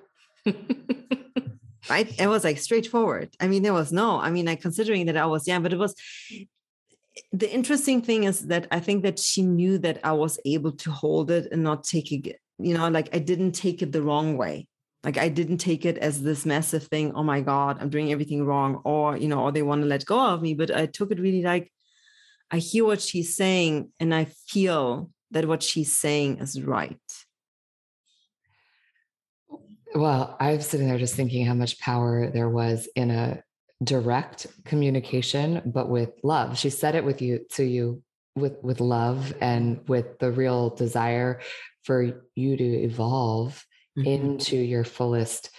right. 1.90 2.20
It 2.20 2.28
was 2.28 2.46
like 2.46 2.58
straightforward. 2.58 3.36
I 3.40 3.48
mean, 3.48 3.62
there 3.62 3.74
was 3.74 3.92
no, 3.92 4.20
I 4.20 4.32
mean, 4.32 4.46
like 4.46 4.62
considering 4.62 5.08
that 5.08 5.18
I 5.18 5.26
was 5.26 5.48
young, 5.48 5.62
but 5.62 5.74
it 5.74 5.80
was 5.80 5.94
the 7.34 7.52
interesting 7.52 8.02
thing 8.02 8.24
is 8.24 8.48
that 8.48 8.68
I 8.72 8.80
think 8.80 9.04
that 9.04 9.20
she 9.20 9.42
knew 9.42 9.78
that 9.80 10.00
I 10.06 10.14
was 10.14 10.40
able 10.46 10.72
to 10.72 10.92
hold 10.92 11.30
it 11.32 11.52
and 11.52 11.64
not 11.64 11.84
take 11.84 12.12
it, 12.14 12.40
you 12.58 12.78
know, 12.78 12.88
like 12.88 13.14
I 13.14 13.20
didn't 13.20 13.52
take 13.52 13.82
it 13.82 13.92
the 13.92 14.02
wrong 14.02 14.38
way 14.38 14.68
like 15.04 15.18
i 15.18 15.30
didn't 15.30 15.58
take 15.58 15.86
it 15.86 15.98
as 15.98 16.22
this 16.22 16.46
massive 16.46 16.84
thing 16.88 17.14
oh 17.16 17.24
my 17.24 17.42
god 17.42 17.78
i'm 17.80 17.90
doing 17.90 18.12
everything 18.12 18.46
wrong 18.46 18.82
or 18.84 19.18
you 19.18 19.28
know 19.28 19.42
or 19.42 19.52
they 19.52 19.62
want 19.62 19.82
to 19.82 19.88
let 19.88 20.06
go 20.06 20.20
of 20.20 20.42
me 20.42 20.54
but 20.54 20.76
i 20.76 20.86
took 20.86 21.12
it 21.12 21.20
really 21.20 21.42
like 21.42 21.72
i 22.52 22.58
hear 22.58 22.86
what 22.86 23.02
she's 23.02 23.36
saying 23.36 23.92
and 24.00 24.14
i 24.14 24.26
feel 24.26 25.10
that 25.32 25.48
what 25.48 25.64
she's 25.64 25.94
saying 25.94 26.40
is 26.40 26.62
right. 26.62 27.00
Well 29.96 30.36
i'm 30.40 30.62
sitting 30.62 30.88
there 30.88 30.98
just 30.98 31.16
thinking 31.16 31.46
how 31.46 31.54
much 31.54 31.80
power 31.80 32.30
there 32.30 32.50
was 32.50 32.88
in 32.96 33.12
a 33.12 33.44
direct 33.84 34.48
communication 34.66 35.62
but 35.66 35.90
with 35.90 36.12
love. 36.24 36.58
She 36.58 36.70
said 36.70 36.96
it 36.96 37.04
with 37.04 37.22
you 37.22 37.46
to 37.52 37.64
you 37.64 38.04
with 38.36 38.58
with 38.62 38.80
love 38.80 39.34
and 39.42 39.82
with 39.88 40.20
the 40.20 40.32
real 40.32 40.70
desire 40.70 41.42
for 41.84 42.22
you 42.36 42.58
to 42.58 42.64
evolve 42.64 43.66
mm-hmm. 43.98 44.08
into 44.08 44.58
your 44.58 44.84
fullest 44.84 45.50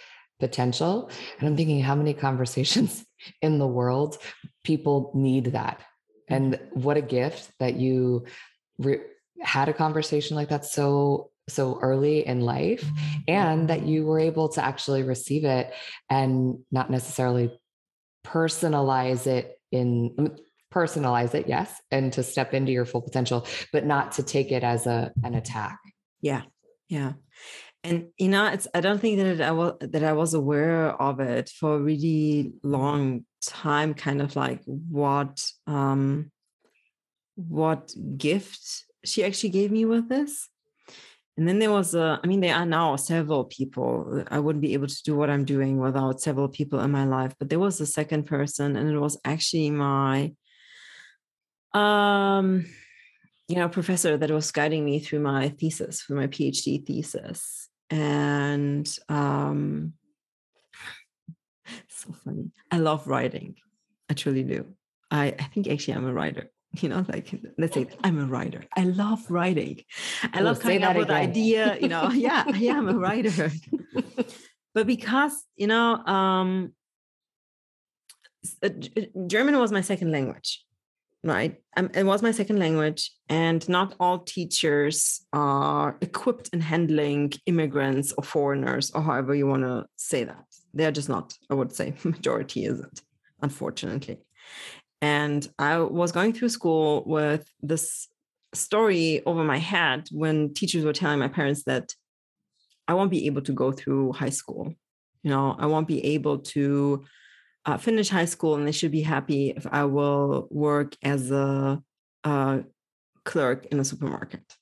potential. 0.41 1.11
And 1.39 1.49
I'm 1.49 1.57
thinking, 1.57 1.81
how 1.81 1.95
many 1.95 2.15
conversations 2.29 3.05
in 3.41 3.59
the 3.59 3.67
world 3.67 4.19
people 4.65 5.13
need 5.15 5.47
that? 5.47 5.81
And 6.29 6.59
what 6.73 6.97
a 6.97 7.03
gift 7.03 7.51
that 7.59 7.77
you 7.77 8.27
re- 8.79 9.01
had 9.41 9.69
a 9.69 9.75
conversation 9.75 10.37
like 10.37 10.49
that 10.51 10.65
so 10.65 11.31
so 11.49 11.79
early 11.81 12.25
in 12.27 12.41
life 12.41 12.89
and 13.27 13.69
that 13.69 13.83
you 13.83 14.07
were 14.07 14.21
able 14.21 14.49
to 14.49 14.65
actually 14.65 15.03
receive 15.03 15.45
it 15.45 15.73
and 16.09 16.59
not 16.71 16.89
necessarily 16.89 17.59
personalize 18.25 19.27
it 19.27 19.59
in 19.73 20.15
um, 20.19 20.37
personalize 20.73 21.35
it 21.35 21.49
yes 21.49 21.81
and 21.91 22.13
to 22.13 22.23
step 22.23 22.55
into 22.55 22.73
your 22.73 22.85
full 22.85 23.03
potential 23.03 23.47
but 23.73 23.85
not 23.85 24.13
to 24.13 24.23
take 24.23 24.53
it 24.53 24.63
as 24.63 24.87
a 24.87 25.13
an 25.25 25.35
attack 25.35 25.79
yeah 26.21 26.43
yeah 26.89 27.13
and 27.85 28.07
you 28.17 28.29
know 28.29 28.47
it's 28.47 28.69
i 28.75 28.81
don't 28.81 29.01
think 29.01 29.19
that 29.19 29.41
i 29.41 29.51
was 29.51 29.75
that 29.81 30.05
i 30.05 30.13
was 30.13 30.35
aware 30.35 30.91
of 31.01 31.21
it 31.21 31.49
for 31.49 31.75
a 31.75 31.81
really 31.81 32.53
long 32.63 33.25
time 33.43 33.93
kind 33.93 34.23
of 34.23 34.37
like 34.37 34.63
what 34.67 35.45
um 35.67 36.31
what 37.37 37.93
gift 38.17 38.85
she 39.05 39.25
actually 39.25 39.51
gave 39.51 39.71
me 39.71 39.85
with 39.85 40.09
this. 40.09 40.49
And 41.37 41.49
then 41.49 41.59
there 41.59 41.71
was 41.71 41.95
a 41.95 42.21
i 42.23 42.27
mean 42.27 42.41
there 42.41 42.55
are 42.55 42.67
now 42.67 42.95
several 42.97 43.45
people 43.47 44.23
i 44.31 44.39
wouldn't 44.39 44.61
be 44.61 44.75
able 44.75 44.87
to 44.87 45.03
do 45.03 45.17
what 45.17 45.31
i'm 45.31 45.47
doing 45.47 45.79
without 45.79 46.21
several 46.21 46.47
people 46.47 46.79
in 46.81 46.91
my 46.91 47.07
life 47.07 47.35
but 47.39 47.49
there 47.49 47.59
was 47.59 47.81
a 47.81 47.87
second 47.87 48.25
person 48.25 48.77
and 48.77 48.91
it 48.91 48.99
was 48.99 49.19
actually 49.25 49.71
my 49.71 50.31
um 51.73 52.67
you 53.49 53.57
know 53.57 53.69
professor 53.71 54.19
that 54.19 54.31
was 54.31 54.53
guiding 54.53 54.85
me 54.85 54.99
through 55.01 55.21
my 55.21 55.49
thesis 55.49 56.03
for 56.03 56.13
my 56.13 56.27
phd 56.27 56.87
thesis 56.87 57.71
and 57.93 58.99
um 59.09 59.93
so 61.89 62.13
funny. 62.25 62.51
I 62.71 62.79
love 62.79 63.07
writing. 63.07 63.57
I 64.11 64.15
truly 64.15 64.43
do. 64.43 64.67
I 65.11 65.27
i 65.39 65.47
think 65.53 65.69
actually 65.69 65.95
i'm 65.95 66.07
a 66.07 66.13
writer 66.13 66.51
you 66.81 66.89
know 66.89 67.05
like 67.07 67.27
let's 67.59 67.75
say 67.75 67.87
i'm 68.03 68.19
a 68.19 68.25
writer. 68.25 68.65
I 68.75 68.85
love 68.85 69.31
writing. 69.31 69.83
I 70.33 70.41
love 70.41 70.59
coming 70.61 70.83
up 70.83 70.97
with 70.97 71.11
an 71.11 71.17
idea 71.17 71.79
you 71.81 71.89
know 71.89 72.11
yeah 72.27 72.45
yeah, 72.57 72.75
i 72.75 72.79
am 72.79 72.89
a 72.89 72.99
writer. 72.99 73.53
But 74.75 74.87
because 74.87 75.35
you 75.55 75.67
know 75.67 75.97
um 76.17 76.73
uh, 78.63 78.71
german 79.27 79.59
was 79.59 79.71
my 79.71 79.83
second 79.83 80.11
language 80.11 80.65
right? 81.25 81.57
Um, 81.77 81.91
it 81.95 82.05
was 82.05 82.23
my 82.23 82.33
second 82.33 82.59
language 82.59 83.11
and 83.29 83.67
not 83.69 83.95
all 84.01 84.19
teachers 84.19 85.25
are 85.33 85.97
equipped 86.01 86.51
in 86.53 86.61
handling 86.61 87.33
immigrants 87.47 88.13
or 88.19 88.25
foreigners 88.25 88.91
or 88.91 89.03
however 89.03 89.35
you 89.35 89.47
want 89.47 89.63
to 89.63 89.87
say 89.97 90.25
that. 90.25 90.45
They're 90.75 90.91
just 90.91 91.09
not 91.09 91.35
i 91.51 91.55
would 91.55 91.75
say 91.75 91.95
majority 92.05 92.65
isn't 92.65 93.03
unfortunately. 93.43 94.19
And 95.01 95.47
I 95.59 95.79
was 95.79 96.13
going 96.13 96.33
through 96.33 96.49
school 96.49 97.03
with 97.07 97.51
this 97.61 98.09
story 98.55 99.23
over 99.27 99.43
my 99.43 99.59
head 99.59 100.09
when 100.13 100.55
teachers 100.55 100.85
were 100.85 100.93
telling 100.93 101.19
my 101.19 101.29
parents 101.29 101.65
that 101.65 101.95
I 102.87 102.95
won't 102.95 103.11
be 103.11 103.27
able 103.27 103.43
to 103.43 103.53
go 103.53 103.73
through 103.73 104.13
high 104.13 104.31
school. 104.31 104.75
You 105.23 105.31
know, 105.31 105.57
I 105.59 105.67
won't 105.67 105.89
be 105.89 106.05
able 106.05 106.39
to 106.39 107.05
uh, 107.67 107.77
finish 107.77 108.09
high 108.09 108.25
school, 108.25 108.55
and 108.55 108.67
they 108.67 108.73
should 108.73 108.93
be 108.93 109.03
happy 109.03 109.51
if 109.51 109.67
I 109.71 109.85
will 109.85 110.49
work 110.51 110.97
as 111.03 111.31
a, 111.31 111.83
a 112.25 112.65
clerk 113.25 113.67
in 113.67 113.81
a 113.81 113.85
supermarket. 113.85 114.57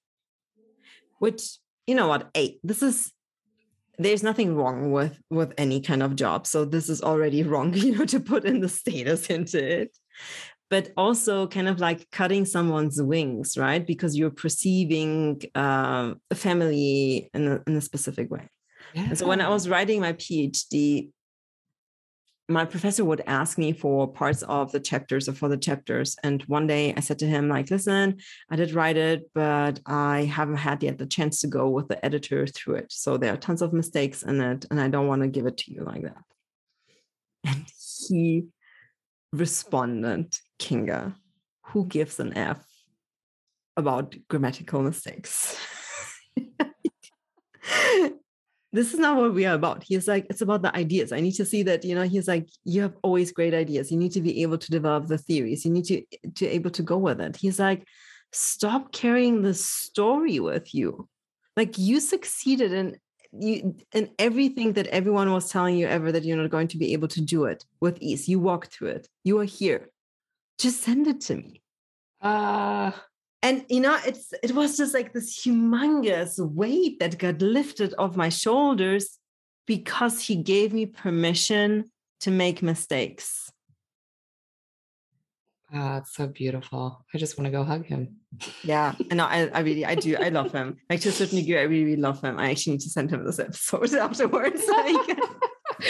Which, 1.19 1.59
you 1.87 1.95
know 1.95 2.09
what? 2.09 2.31
Hey, 2.35 2.59
this 2.63 2.83
is 2.83 3.13
there's 3.99 4.23
nothing 4.23 4.57
wrong 4.57 4.93
with 4.93 5.21
with 5.29 5.53
any 5.59 5.79
kind 5.83 6.03
of 6.03 6.17
job 6.17 6.47
so 6.47 6.65
this 6.65 6.89
is 6.89 7.03
already 7.03 7.43
wrong 7.51 7.75
you 7.75 7.95
know 7.95 8.07
to 8.07 8.19
put 8.19 8.47
in 8.47 8.61
the 8.61 8.69
status 8.69 9.27
into 9.27 9.63
it 9.63 9.95
but 10.71 10.93
also 10.97 11.49
kind 11.49 11.69
of 11.69 11.81
like 11.81 12.09
cutting 12.13 12.45
someone's 12.45 13.03
wings, 13.03 13.59
right? 13.59 13.85
Because 13.85 14.17
you're 14.17 14.31
perceiving 14.31 15.43
uh, 15.57 16.15
a 16.31 16.35
family 16.35 17.29
in 17.35 17.49
a, 17.49 17.61
in 17.67 17.77
a 17.77 17.81
specific 17.81 18.31
way. 18.31 18.49
Yeah. 18.95 19.09
And 19.09 19.19
so 19.19 19.27
when 19.27 19.41
I 19.41 19.49
was 19.49 19.69
writing 19.69 20.01
my 20.01 20.13
PhD, 20.13 21.11
my 22.51 22.65
professor 22.65 23.05
would 23.05 23.23
ask 23.29 23.59
me 23.59 23.73
for 23.73 24.13
parts 24.13 24.43
of 24.43 24.73
the 24.73 24.81
chapters 24.81 25.29
or 25.29 25.33
for 25.35 25.49
the 25.49 25.57
chapters. 25.57 26.17
And 26.25 26.43
one 26.43 26.67
day 26.67 26.93
I 26.97 27.01
said 27.01 27.21
to 27.21 27.27
him, 27.27 27.49
like, 27.49 27.71
listen, 27.71 28.19
I 28.51 28.57
did 28.57 28.75
write 28.75 28.97
it, 28.97 29.31
but 29.35 29.79
I 29.87 30.25
haven't 30.25 30.57
had 30.57 30.83
yet 30.83 30.99
the 30.99 31.07
chance 31.07 31.41
to 31.41 31.47
go 31.47 31.69
with 31.69 31.87
the 31.87 32.05
editor 32.05 32.47
through 32.49 32.75
it. 32.77 32.87
So 32.91 33.17
there 33.17 33.33
are 33.33 33.37
tons 33.37 33.63
of 33.63 33.73
mistakes 33.73 34.25
in 34.25 34.41
it, 34.41 34.67
and 34.71 34.81
I 34.81 34.89
don't 34.89 35.07
want 35.07 35.23
to 35.23 35.29
give 35.29 35.47
it 35.47 35.59
to 35.59 35.73
you 35.73 35.85
like 35.85 36.03
that. 36.03 36.25
And 37.47 37.67
he 38.09 38.47
responded 39.33 40.37
Kinga, 40.59 41.15
who 41.67 41.87
gives 41.87 42.19
an 42.19 42.37
F 42.37 42.67
about 43.77 44.17
grammatical 44.29 44.83
mistakes. 44.83 45.57
this 48.73 48.95
is 48.95 49.01
not 49.01 49.17
what 49.17 49.35
we 49.35 49.47
are 49.47 49.55
about. 49.55 49.83
He's 49.83 50.07
like, 50.07 50.27
it's 50.31 50.43
about 50.43 50.63
the 50.63 50.75
ideas. 50.77 51.13
I 51.13 51.21
need 51.21 51.33
to 51.33 51.45
see 51.45 51.63
that, 51.65 51.85
you 51.85 51.95
know, 51.95 52.03
he's 52.03 52.29
like, 52.29 52.49
you 52.65 52.83
have 52.83 52.95
always 53.03 53.33
great 53.33 53.53
ideas. 53.53 53.91
You 53.91 53.99
need 53.99 54.13
to 54.13 54.21
be 54.21 54.43
able 54.43 54.59
to 54.59 54.71
develop 54.71 55.07
the 55.07 55.19
theories. 55.19 55.65
You 55.65 55.73
need 55.73 55.85
to, 55.87 56.03
to 56.37 56.47
able 56.47 56.71
to 56.71 56.83
go 56.83 56.97
with 56.97 57.21
it. 57.21 57.37
He's 57.37 57.59
like, 57.59 57.87
stop 58.33 58.93
carrying 58.93 59.43
the 59.43 59.55
story 59.55 60.39
with 60.39 60.73
you. 60.73 61.09
Like 61.57 61.79
you 61.79 61.99
succeeded 61.99 62.73
in 62.73 62.97
you 63.33 63.77
and 63.93 64.11
everything 64.19 64.73
that 64.73 64.87
everyone 64.89 65.33
was 65.33 65.51
telling 65.51 65.77
you 65.77 65.87
ever 65.87 66.11
that 66.13 66.25
you're 66.25 66.37
not 66.37 66.51
going 66.51 66.69
to 66.69 66.79
be 66.79 66.93
able 66.93 67.09
to 67.09 67.21
do 67.21 67.45
it 67.45 67.65
with 67.81 67.97
ease 68.01 68.29
you 68.29 68.41
walk 68.41 68.67
through 68.67 68.89
it 68.89 69.09
you 69.23 69.39
are 69.39 69.45
here 69.45 69.89
just 70.59 70.83
send 70.83 71.07
it 71.07 71.21
to 71.21 71.37
me 71.37 71.63
uh 72.23 72.91
and 73.43 73.65
you 73.69 73.81
know 73.81 73.97
it's 74.07 74.33
it 74.43 74.53
was 74.53 74.77
just 74.77 74.95
like 74.95 75.13
this 75.13 75.43
humongous 75.43 76.39
weight 76.39 76.99
that 77.01 77.19
got 77.19 77.41
lifted 77.41 77.95
off 77.99 78.17
my 78.17 78.29
shoulders 78.29 79.19
because 79.67 80.23
he 80.23 80.37
gave 80.37 80.73
me 80.73 80.87
permission 80.87 81.85
to 82.21 82.31
make 82.31 82.63
mistakes 82.63 83.51
Ah, 85.73 85.99
it's 85.99 86.15
so 86.15 86.27
beautiful. 86.27 87.05
I 87.15 87.19
just 87.19 87.39
want 87.39 87.47
to 87.47 87.53
go 87.53 87.63
hug 87.63 87.87
him. 87.87 88.17
Yeah, 88.65 88.95
and 89.11 89.21
I, 89.21 89.47
I 89.49 89.61
really, 89.61 89.87
I 89.87 89.95
do, 89.95 90.17
I 90.17 90.29
love 90.31 90.53
him. 90.53 90.79
Like 90.89 91.01
to 91.03 91.11
a 91.11 91.13
certain 91.13 91.39
degree, 91.39 91.59
I 91.59 91.63
really, 91.63 91.85
really 91.85 92.01
love 92.01 92.21
him. 92.21 92.39
I 92.39 92.51
actually 92.51 92.73
need 92.73 92.81
to 92.81 92.91
send 92.91 93.11
him 93.11 93.25
this 93.25 93.39
episode 93.39 93.95
afterwards. 93.95 94.63
Like, 94.69 95.19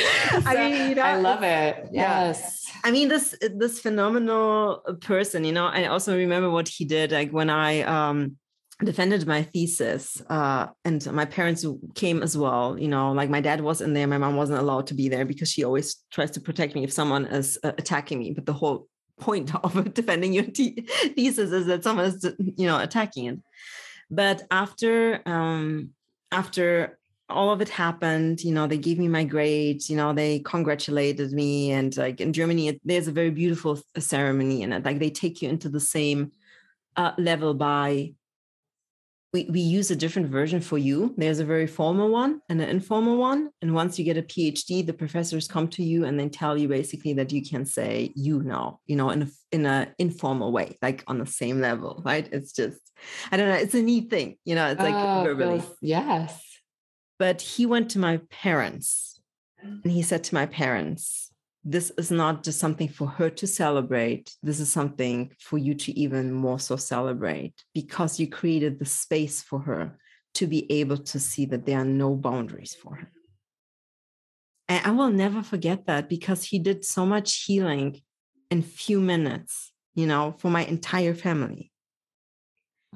I 0.47 0.55
mean, 0.57 0.89
you 0.91 0.95
know, 0.95 1.03
I 1.03 1.17
love 1.17 1.43
it. 1.43 1.89
Yes. 1.93 2.67
I 2.85 2.91
mean, 2.91 3.09
this 3.09 3.35
this 3.55 3.81
phenomenal 3.81 4.83
person. 5.01 5.45
You 5.45 5.53
know, 5.53 5.67
I 5.67 5.87
also 5.87 6.17
remember 6.17 6.51
what 6.51 6.69
he 6.69 6.85
did. 6.85 7.13
Like 7.13 7.31
when 7.31 7.51
I 7.51 7.83
um 7.83 8.37
defended 8.85 9.27
my 9.27 9.43
thesis 9.43 10.23
uh, 10.31 10.67
and 10.85 11.05
my 11.13 11.25
parents 11.25 11.67
came 11.95 12.23
as 12.23 12.37
well 12.37 12.79
you 12.79 12.89
know 12.89 13.13
like 13.13 13.29
my 13.29 13.41
dad 13.41 13.61
was 13.61 13.81
in 13.81 13.93
there 13.93 14.07
my 14.07 14.19
mom 14.19 14.37
wasn't 14.37 14.59
allowed 14.59 14.87
to 14.87 14.95
be 14.95 15.09
there 15.09 15.25
because 15.25 15.51
she 15.51 15.65
always 15.65 15.97
tries 16.11 16.31
to 16.31 16.41
protect 16.41 16.75
me 16.75 16.83
if 16.83 16.93
someone 16.93 17.27
is 17.27 17.59
uh, 17.63 17.73
attacking 17.79 18.19
me 18.19 18.33
but 18.33 18.47
the 18.47 18.53
whole 18.53 18.89
point 19.19 19.55
of 19.65 19.93
defending 19.95 20.33
your 20.33 20.45
thesis 20.45 21.53
is 21.53 21.67
that 21.67 21.85
someone 21.85 22.07
is 22.07 22.25
you 22.57 22.67
know 22.67 22.79
attacking 22.79 23.27
it 23.27 23.39
but 24.11 24.43
after 24.51 25.21
um 25.27 25.91
after 26.33 26.99
all 27.31 27.51
of 27.51 27.61
it 27.61 27.69
happened 27.69 28.43
you 28.43 28.53
know 28.53 28.67
they 28.67 28.79
gave 28.79 28.99
me 28.99 29.09
my 29.09 29.25
grades 29.25 29.89
you 29.89 29.97
know 29.97 30.13
they 30.13 30.41
congratulated 30.41 31.33
me 31.33 31.73
and 31.73 31.97
like 31.97 32.21
in 32.21 32.33
germany 32.33 32.81
there's 32.85 33.09
a 33.09 33.13
very 33.13 33.31
beautiful 33.31 33.81
ceremony 33.99 34.63
in 34.63 34.73
it 34.73 34.85
like 34.85 34.99
they 34.99 35.11
take 35.11 35.41
you 35.41 35.49
into 35.49 35.69
the 35.69 35.81
same 35.81 36.33
uh, 36.97 37.13
level 37.17 37.55
by 37.55 38.13
we, 39.33 39.45
we 39.45 39.61
use 39.61 39.91
a 39.91 39.97
different 39.97 40.29
version 40.29 40.61
for 40.61 40.77
you. 40.77 41.15
There's 41.17 41.39
a 41.39 41.45
very 41.45 41.67
formal 41.67 42.11
one 42.11 42.41
and 42.49 42.61
an 42.61 42.69
informal 42.69 43.17
one. 43.17 43.51
And 43.63 43.75
once 43.75 43.99
you 43.99 44.05
get 44.05 44.17
a 44.17 44.23
PhD, 44.23 44.85
the 44.85 44.93
professors 44.93 45.47
come 45.47 45.69
to 45.69 45.85
you 45.85 46.05
and 46.05 46.19
then 46.19 46.31
tell 46.31 46.59
you 46.59 46.67
basically 46.67 47.13
that 47.15 47.31
you 47.31 47.43
can 47.43 47.65
say 47.65 48.13
you 48.17 48.43
know, 48.43 48.81
you 48.87 48.97
know, 48.97 49.11
in 49.11 49.23
a 49.23 49.29
in 49.53 49.67
a 49.67 49.95
informal 49.99 50.51
way, 50.51 50.77
like 50.83 51.05
on 51.07 51.19
the 51.19 51.27
same 51.27 51.61
level, 51.61 52.03
right? 52.05 52.29
It's 52.33 52.53
just, 52.53 52.81
I 53.31 53.37
don't 53.37 53.49
know, 53.49 53.55
it's 53.55 53.75
a 53.75 53.83
neat 53.83 54.11
thing, 54.11 54.37
you 54.45 54.57
know, 54.57 54.67
it's 54.67 54.81
like 54.81 54.95
oh, 54.95 55.23
verbally. 55.23 55.63
Yes. 55.81 56.50
But 57.21 57.43
he 57.43 57.67
went 57.67 57.91
to 57.91 57.99
my 57.99 58.17
parents 58.31 59.21
mm. 59.63 59.85
and 59.85 59.93
he 59.93 60.01
said 60.01 60.25
to 60.25 60.35
my 60.35 60.47
parents, 60.47 61.31
this 61.63 61.93
is 61.99 62.11
not 62.11 62.43
just 62.43 62.59
something 62.59 62.89
for 62.89 63.07
her 63.07 63.29
to 63.29 63.47
celebrate. 63.47 64.35
This 64.43 64.59
is 64.59 64.73
something 64.73 65.31
for 65.39 65.59
you 65.59 65.75
to 65.75 65.93
even 66.01 66.33
more 66.33 66.59
so 66.59 66.77
celebrate 66.77 67.53
because 67.75 68.19
you 68.19 68.27
created 68.27 68.79
the 68.79 68.87
space 68.87 69.43
for 69.43 69.59
her 69.61 69.99
to 70.33 70.47
be 70.47 70.61
able 70.73 70.97
to 70.97 71.21
see 71.21 71.45
that 71.45 71.67
there 71.67 71.81
are 71.81 71.85
no 71.85 72.15
boundaries 72.15 72.75
for 72.75 72.95
her. 72.95 73.13
And 74.71 74.87
I 74.87 74.93
will 74.93 75.11
never 75.11 75.43
forget 75.43 75.85
that 75.89 76.09
because 76.09 76.45
he 76.45 76.59
did 76.59 76.87
so 76.87 77.05
much 77.05 77.43
healing 77.45 78.01
in 78.51 78.63
few 78.63 78.99
minutes, 78.99 79.73
you 79.95 80.07
know, 80.07 80.37
for 80.39 80.51
my 80.51 80.65
entire 80.65 81.15
family. 81.15 81.71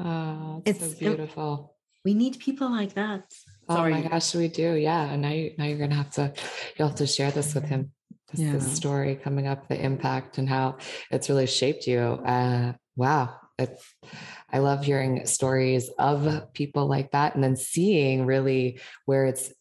Oh, 0.00 0.62
it's 0.64 0.92
so 0.92 0.98
beautiful. 0.98 1.76
We 2.06 2.14
need 2.14 2.38
people 2.38 2.70
like 2.70 2.94
that. 2.94 3.24
Sorry. 3.68 3.92
Oh 3.92 3.96
my 3.96 4.08
gosh, 4.08 4.34
we 4.34 4.48
do. 4.48 4.74
Yeah. 4.74 5.04
And 5.04 5.22
now, 5.22 5.30
you, 5.30 5.52
now 5.56 5.64
you're 5.64 5.78
gonna 5.78 5.94
have 5.94 6.10
to 6.12 6.32
you'll 6.76 6.88
have 6.88 6.98
to 6.98 7.06
share 7.06 7.30
this 7.30 7.54
with 7.54 7.64
him 7.64 7.92
this, 8.30 8.40
yeah. 8.40 8.52
this 8.52 8.72
story 8.72 9.16
coming 9.16 9.46
up, 9.46 9.68
the 9.68 9.80
impact 9.80 10.38
and 10.38 10.48
how 10.48 10.76
it's 11.10 11.28
really 11.28 11.46
shaped 11.46 11.86
you. 11.86 12.00
Uh, 12.00 12.72
wow. 12.96 13.36
It's, 13.58 13.94
I 14.52 14.58
love 14.58 14.84
hearing 14.84 15.26
stories 15.26 15.88
of 15.98 16.52
people 16.52 16.86
like 16.86 17.12
that 17.12 17.34
and 17.34 17.44
then 17.44 17.56
seeing 17.56 18.26
really 18.26 18.80
where 19.06 19.26
it's 19.26 19.52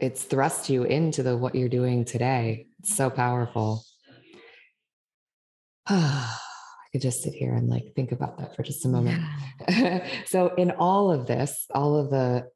it's 0.00 0.22
thrust 0.22 0.68
you 0.68 0.84
into 0.84 1.24
the 1.24 1.36
what 1.36 1.56
you're 1.56 1.68
doing 1.68 2.04
today. 2.04 2.66
It's 2.78 2.96
so 2.96 3.10
powerful. 3.10 3.82
I 5.88 6.90
could 6.92 7.02
just 7.02 7.24
sit 7.24 7.34
here 7.34 7.52
and 7.54 7.68
like 7.68 7.94
think 7.96 8.12
about 8.12 8.38
that 8.38 8.54
for 8.54 8.62
just 8.62 8.84
a 8.84 8.88
moment. 8.88 9.20
Yeah. 9.68 10.06
so 10.26 10.54
in 10.54 10.70
all 10.70 11.10
of 11.10 11.26
this, 11.26 11.66
all 11.74 11.96
of 11.96 12.10
the 12.10 12.48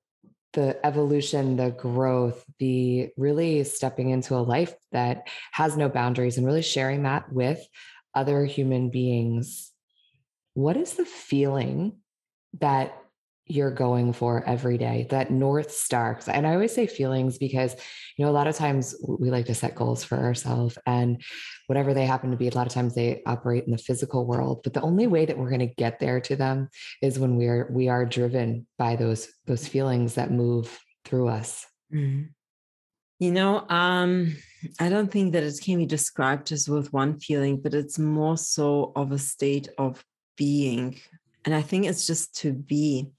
the 0.53 0.85
evolution, 0.85 1.57
the 1.57 1.71
growth, 1.71 2.45
the 2.59 3.11
really 3.17 3.65
stepping 3.65 4.11
into 4.11 4.35
a 4.35 4.37
life 4.37 4.75
that 4.93 5.29
has 5.53 5.77
no 5.77 5.89
boundaries 5.89 6.37
and 6.37 6.47
really 6.47 6.63
sharing 6.63 7.03
that 7.05 7.33
with 7.33 7.65
other 8.15 8.45
human 8.45 8.91
beings. 8.91 9.73
What 10.55 10.77
is 10.77 10.95
the 10.95 11.07
feeling 11.07 11.99
that 12.61 13.02
you're 13.47 13.73
going 13.73 14.13
for 14.13 14.45
every 14.45 14.79
day 14.79 15.07
that 15.11 15.31
north 15.31 15.73
star 15.73 16.19
and 16.29 16.47
i 16.47 16.53
always 16.53 16.73
say 16.73 16.87
feelings 16.87 17.39
because 17.39 17.75
you 18.17 18.25
know 18.25 18.31
a 18.31 18.33
lot 18.33 18.47
of 18.47 18.55
times 18.55 18.95
we 19.19 19.31
like 19.31 19.47
to 19.47 19.55
set 19.55 19.75
goals 19.75 20.05
for 20.05 20.17
ourselves 20.17 20.79
and 20.87 21.23
whatever 21.67 21.93
they 21.93 22.07
happen 22.07 22.31
to 22.31 22.37
be 22.37 22.49
a 22.49 22.55
lot 22.55 22.67
of 22.67 22.73
times 22.73 22.95
they 22.95 23.21
operate 23.27 23.65
in 23.65 23.73
the 23.73 23.79
physical 23.79 24.27
world 24.27 24.61
but 24.63 24.73
the 24.73 24.81
only 24.81 25.09
way 25.09 25.25
that 25.25 25.37
we're 25.37 25.51
going 25.51 25.59
to 25.59 25.75
get 25.75 25.99
there 25.99 26.21
to 26.21 26.37
them 26.37 26.69
is 27.03 27.19
when 27.19 27.37
we're 27.37 27.69
we 27.73 27.89
are 27.89 28.07
driven 28.07 28.67
by 28.79 28.95
those 28.95 29.29
those 29.47 29.67
feelings 29.67 30.15
that 30.15 30.31
move 30.31 30.79
through 31.05 31.29
us 31.29 31.67
mm-hmm. 31.93 32.23
you 33.19 33.33
know 33.33 33.67
um 33.69 34.37
i 34.79 34.89
don't 34.89 35.11
think 35.11 35.33
that 35.33 35.43
it 35.43 35.61
can 35.61 35.79
be 35.79 35.87
described 35.87 36.53
as 36.53 36.69
with 36.69 36.93
one 36.93 37.19
feeling 37.19 37.61
but 37.61 37.75
it's 37.75 37.99
more 37.99 38.37
so 38.37 38.93
of 38.95 39.11
a 39.11 39.19
state 39.19 39.69
of 39.79 40.05
being 40.37 40.97
and 41.45 41.55
i 41.55 41.61
think 41.61 41.87
it's 41.87 42.07
just 42.07 42.37
to 42.37 42.53
be 42.53 43.11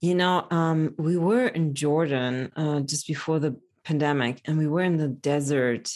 you 0.00 0.14
know, 0.14 0.46
um, 0.50 0.94
we 0.98 1.16
were 1.16 1.46
in 1.46 1.74
Jordan 1.74 2.52
uh, 2.56 2.80
just 2.80 3.06
before 3.06 3.38
the 3.38 3.56
pandemic, 3.84 4.40
and 4.46 4.56
we 4.56 4.66
were 4.66 4.82
in 4.82 4.96
the 4.96 5.08
desert 5.08 5.92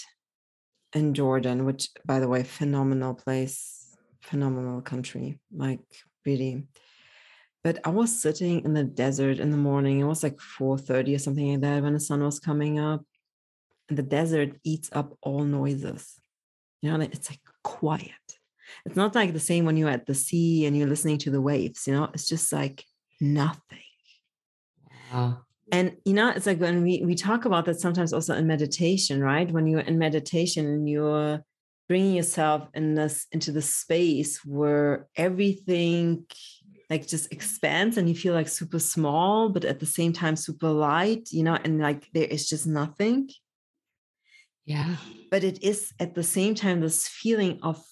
in 0.93 1.15
Jordan, 1.15 1.65
which, 1.65 1.89
by 2.05 2.21
the 2.21 2.29
way, 2.29 2.43
phenomenal 2.43 3.15
place, 3.15 3.97
phenomenal 4.21 4.83
country, 4.83 5.39
like 5.55 5.81
really. 6.27 6.67
But 7.63 7.79
I 7.85 7.89
was 7.89 8.21
sitting 8.21 8.63
in 8.65 8.75
the 8.75 8.85
desert 8.85 9.39
in 9.39 9.51
the 9.51 9.57
morning. 9.57 10.01
It 10.01 10.05
was 10.05 10.23
like 10.23 10.39
4:30 10.39 11.15
or 11.15 11.19
something 11.19 11.53
like 11.53 11.61
that 11.63 11.83
when 11.83 11.95
the 11.95 12.01
sun 12.01 12.23
was 12.23 12.39
coming 12.39 12.79
up. 12.79 13.05
And 13.89 13.99
the 13.99 14.03
desert 14.03 14.57
eats 14.65 14.91
up 14.93 15.17
all 15.23 15.45
noises. 15.45 16.21
You 16.83 16.91
know, 16.91 17.01
it's 17.01 17.31
like 17.31 17.41
quiet. 17.63 18.11
It's 18.85 18.97
not 18.97 19.15
like 19.15 19.33
the 19.33 19.41
same 19.41 19.65
when 19.65 19.79
you're 19.79 19.89
at 19.89 20.07
the 20.07 20.15
sea 20.15 20.67
and 20.67 20.77
you're 20.77 20.89
listening 20.89 21.19
to 21.19 21.31
the 21.31 21.41
waves, 21.41 21.87
you 21.87 21.95
know, 21.95 22.11
it's 22.13 22.29
just 22.29 22.53
like 22.53 22.85
nothing 23.21 23.84
and 25.73 25.97
you 26.05 26.13
know, 26.13 26.29
it's 26.31 26.47
like 26.47 26.61
when 26.61 26.83
we 26.83 27.03
we 27.05 27.15
talk 27.15 27.45
about 27.45 27.65
that 27.67 27.81
sometimes 27.81 28.13
also 28.13 28.35
in 28.35 28.47
meditation, 28.47 29.21
right? 29.21 29.51
When 29.51 29.67
you're 29.67 29.81
in 29.81 29.99
meditation 29.99 30.67
and 30.67 30.89
you're 30.89 31.43
bringing 31.89 32.15
yourself 32.15 32.69
in 32.75 32.95
this 32.95 33.27
into 33.33 33.53
the 33.53 33.63
space 33.63 34.45
where 34.45 35.09
everything 35.17 36.27
like 36.91 37.07
just 37.07 37.33
expands 37.33 37.97
and 37.97 38.09
you 38.09 38.15
feel 38.15 38.35
like 38.35 38.49
super 38.49 38.79
small, 38.79 39.49
but 39.49 39.65
at 39.65 39.81
the 39.81 39.87
same 39.87 40.13
time 40.13 40.37
super 40.37 40.69
light, 40.69 41.29
you 41.33 41.43
know, 41.43 41.59
and 41.65 41.81
like 41.81 42.09
there 42.13 42.25
is 42.25 42.49
just 42.49 42.67
nothing. 42.67 43.31
Yeah. 44.67 44.97
But 45.31 45.45
it 45.45 45.63
is 45.63 45.93
at 45.99 46.15
the 46.15 46.23
same 46.23 46.55
time 46.55 46.81
this 46.81 47.09
feeling 47.09 47.59
of 47.63 47.83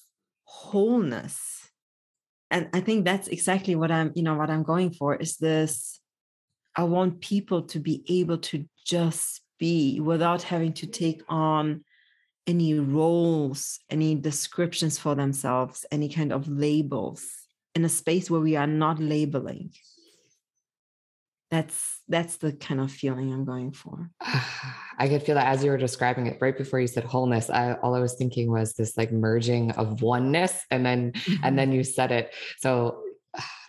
wholeness. 0.44 1.70
And 2.50 2.68
I 2.74 2.80
think 2.80 3.04
that's 3.04 3.28
exactly 3.28 3.74
what 3.74 3.90
I'm, 3.90 4.12
you 4.14 4.22
know, 4.22 4.34
what 4.34 4.50
I'm 4.50 4.62
going 4.62 4.92
for 4.92 5.16
is 5.16 5.36
this 5.38 6.01
I 6.74 6.84
want 6.84 7.20
people 7.20 7.62
to 7.62 7.78
be 7.78 8.02
able 8.08 8.38
to 8.38 8.64
just 8.84 9.42
be 9.58 10.00
without 10.00 10.42
having 10.42 10.72
to 10.74 10.86
take 10.86 11.22
on 11.28 11.84
any 12.46 12.78
roles, 12.78 13.78
any 13.90 14.14
descriptions 14.14 14.98
for 14.98 15.14
themselves, 15.14 15.86
any 15.92 16.08
kind 16.08 16.32
of 16.32 16.48
labels 16.48 17.24
in 17.74 17.84
a 17.84 17.88
space 17.88 18.30
where 18.30 18.40
we 18.40 18.56
are 18.56 18.66
not 18.66 18.98
labeling. 18.98 19.70
That's 21.50 22.00
that's 22.08 22.38
the 22.38 22.52
kind 22.52 22.80
of 22.80 22.90
feeling 22.90 23.32
I'm 23.32 23.44
going 23.44 23.72
for. 23.72 24.10
I 24.98 25.08
could 25.08 25.22
feel 25.22 25.34
that 25.34 25.48
as 25.48 25.62
you 25.62 25.70
were 25.70 25.76
describing 25.76 26.26
it 26.26 26.38
right 26.40 26.56
before 26.56 26.80
you 26.80 26.86
said 26.86 27.04
wholeness. 27.04 27.50
I, 27.50 27.74
all 27.74 27.94
I 27.94 28.00
was 28.00 28.14
thinking 28.14 28.50
was 28.50 28.72
this 28.72 28.96
like 28.96 29.12
merging 29.12 29.70
of 29.72 30.00
oneness, 30.00 30.64
and 30.70 30.84
then 30.84 31.12
mm-hmm. 31.12 31.44
and 31.44 31.58
then 31.58 31.70
you 31.70 31.84
said 31.84 32.10
it. 32.10 32.32
So 32.58 33.02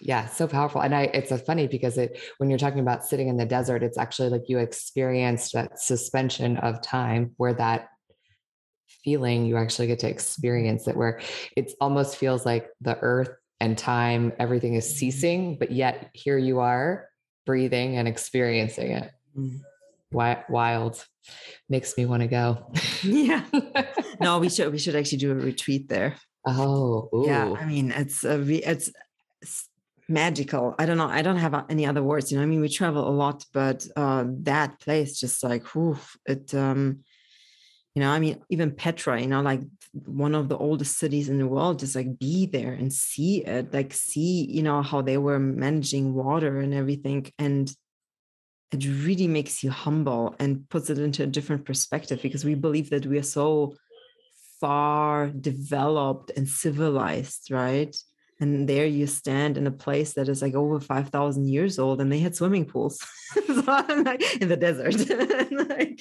yeah 0.04 0.28
so 0.28 0.48
powerful 0.48 0.82
and 0.82 0.94
i 0.94 1.04
it's 1.04 1.32
a 1.32 1.38
funny 1.38 1.66
because 1.66 1.98
it 1.98 2.20
when 2.38 2.50
you're 2.50 2.60
talking 2.60 2.82
about 2.82 3.06
sitting 3.06 3.30
in 3.30 3.38
the 3.38 3.46
desert 3.46 3.82
it's 3.82 3.98
actually 3.98 4.30
like 4.30 4.44
you 4.48 4.60
experienced 4.60 5.54
that 5.54 5.80
suspension 5.80 6.58
of 6.58 6.82
time 6.82 7.32
where 7.38 7.54
that 7.54 7.88
feeling 9.04 9.46
you 9.46 9.56
actually 9.56 9.88
get 9.88 10.00
to 10.00 10.10
experience 10.10 10.88
it 10.88 10.98
where 10.98 11.22
it 11.56 11.72
almost 11.80 12.18
feels 12.18 12.46
like 12.46 12.70
the 12.82 12.98
earth 13.00 13.30
and 13.62 13.78
time 13.78 14.34
everything 14.39 14.74
is 14.74 14.98
ceasing 14.98 15.58
but 15.58 15.72
yet 15.72 16.10
here 16.13 16.38
you 16.38 16.60
are 16.60 17.08
breathing 17.46 17.96
and 17.96 18.08
experiencing 18.08 18.92
it 18.92 19.12
mm. 19.38 19.60
wild 20.12 21.06
makes 21.70 21.98
me 21.98 22.06
want 22.06 22.22
to 22.22 22.28
go 22.28 22.72
yeah 23.04 23.46
no 24.20 24.39
we 24.39 24.50
should 24.50 24.70
we 24.72 24.78
should 24.78 24.96
actually 24.96 25.18
do 25.18 25.32
a 25.32 25.36
retreat 25.36 25.88
there 25.88 26.16
Oh, 26.46 27.10
ooh. 27.16 27.24
yeah. 27.26 27.54
I 27.58 27.63
mean, 27.63 27.92
it's 27.92 28.26
a 28.26 28.38
it's 28.70 28.92
magical. 30.10 30.76
I 30.78 30.86
don't 30.86 30.98
know. 30.98 31.08
I 31.08 31.22
don't 31.22 31.38
have 31.38 31.66
any 31.70 31.86
other 31.86 32.04
words. 32.04 32.32
You 32.32 32.38
know, 32.38 32.44
I 32.44 32.48
mean, 32.48 32.62
we 32.62 32.70
travel 32.70 33.08
a 33.08 33.12
lot, 33.12 33.46
but 33.54 33.88
uh, 33.96 34.26
that 34.44 34.80
place 34.80 35.20
just 35.20 35.44
like, 35.44 35.66
whew, 35.74 35.98
it, 36.26 36.54
um, 36.54 37.00
you 37.96 38.02
know, 38.02 38.10
I 38.10 38.20
mean, 38.20 38.42
even 38.50 38.72
Petra, 38.72 39.22
you 39.22 39.28
know, 39.28 39.42
like 39.42 39.62
one 39.94 40.34
of 40.34 40.50
the 40.50 40.58
oldest 40.58 40.98
cities 40.98 41.30
in 41.30 41.38
the 41.38 41.48
world, 41.48 41.80
just 41.80 41.96
like 41.96 42.18
be 42.18 42.48
there 42.48 42.74
and 42.74 42.92
see 42.92 43.44
it, 43.46 43.72
like 43.74 43.94
see, 43.94 44.46
you 44.50 44.63
know, 44.63 44.82
how 44.82 45.02
they 45.02 45.18
were 45.18 45.39
managing 45.39 46.13
water 46.13 46.60
and 46.60 46.74
everything. 46.74 47.32
And 47.38 47.72
it 48.72 48.84
really 49.06 49.28
makes 49.28 49.63
you 49.63 49.70
humble 49.70 50.36
and 50.39 50.68
puts 50.70 50.89
it 50.89 50.98
into 50.98 51.24
a 51.24 51.28
different 51.28 51.66
perspective 51.66 52.22
because 52.24 52.44
we 52.44 52.56
believe 52.56 52.89
that 52.89 53.06
we 53.06 53.20
are 53.20 53.24
so 53.24 53.76
far 54.60 55.28
developed 55.28 56.32
and 56.36 56.48
civilized, 56.48 57.52
right? 57.52 57.96
And 58.43 58.67
there 58.67 58.86
you 58.86 59.08
stand 59.08 59.58
in 59.58 59.65
a 59.67 59.71
place 59.71 60.13
that 60.13 60.27
is 60.27 60.41
like 60.41 60.53
over 60.53 60.79
5000 60.79 61.47
years 61.47 61.79
old 61.79 62.01
and 62.01 62.12
they 62.12 62.19
had 62.19 62.36
swimming 62.36 62.65
pools. 62.65 62.99
So 63.34 63.62
like, 64.06 64.41
in 64.41 64.49
the 64.49 64.58
desert. 64.58 64.95
Like, 65.51 65.99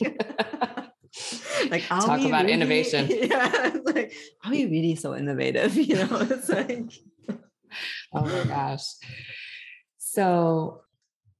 like 1.70 1.84
talk 1.86 2.20
about 2.20 2.44
really, 2.44 2.52
innovation. 2.52 3.06
Yeah 3.08 3.76
like 3.84 4.12
are 4.44 4.50
we 4.50 4.66
really 4.66 4.96
so 4.96 5.14
innovative? 5.14 5.76
You 5.76 5.96
know 5.96 6.26
it's 6.28 6.48
like 6.48 6.92
oh 8.12 8.24
my 8.26 8.44
gosh. 8.44 8.86
So 9.98 10.82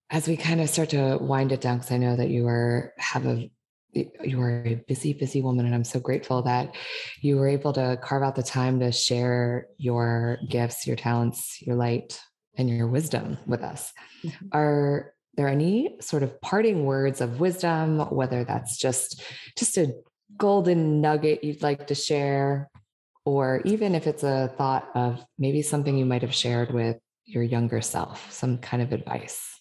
as 0.08 0.28
we 0.28 0.36
kind 0.36 0.60
of 0.60 0.70
start 0.70 0.90
to 0.90 1.18
wind 1.20 1.52
it 1.52 1.60
down 1.60 1.78
because 1.78 1.90
i 1.90 1.96
know 1.96 2.14
that 2.14 2.28
you 2.28 2.46
are 2.46 2.92
have 2.98 3.26
a 3.26 3.50
you 3.92 4.40
are 4.40 4.64
a 4.66 4.74
busy, 4.88 5.12
busy 5.12 5.42
woman. 5.42 5.66
And 5.66 5.74
I'm 5.74 5.85
so 5.85 6.00
grateful 6.00 6.42
that 6.42 6.74
you 7.20 7.37
were 7.37 7.48
able 7.48 7.72
to 7.74 7.98
carve 8.02 8.22
out 8.22 8.35
the 8.35 8.42
time 8.42 8.81
to 8.81 8.90
share 8.90 9.66
your 9.76 10.38
gifts, 10.48 10.87
your 10.87 10.96
talents, 10.96 11.61
your 11.61 11.76
light, 11.76 12.18
and 12.57 12.68
your 12.70 12.88
wisdom 12.88 13.38
with 13.46 13.62
us. 13.62 13.92
Mm-hmm. 14.24 14.46
Are 14.52 15.14
there 15.35 15.48
any 15.48 15.96
sort 16.00 16.22
of 16.22 16.40
parting 16.40 16.85
words 16.85 17.20
of 17.20 17.40
wisdom, 17.40 18.00
whether 18.11 18.44
that's 18.44 18.76
just 18.76 19.22
just 19.57 19.78
a 19.78 19.94
golden 20.37 21.00
nugget 21.00 21.44
you'd 21.44 21.62
like 21.62 21.87
to 21.87 21.94
share, 21.94 22.70
or 23.24 23.62
even 23.64 23.94
if 23.94 24.07
it's 24.07 24.22
a 24.22 24.52
thought 24.57 24.88
of 24.94 25.24
maybe 25.38 25.62
something 25.62 25.96
you 25.96 26.05
might 26.05 26.22
have 26.22 26.35
shared 26.35 26.72
with 26.72 26.98
your 27.24 27.42
younger 27.42 27.81
self, 27.81 28.31
some 28.33 28.59
kind 28.59 28.83
of 28.83 28.92
advice? 28.92 29.59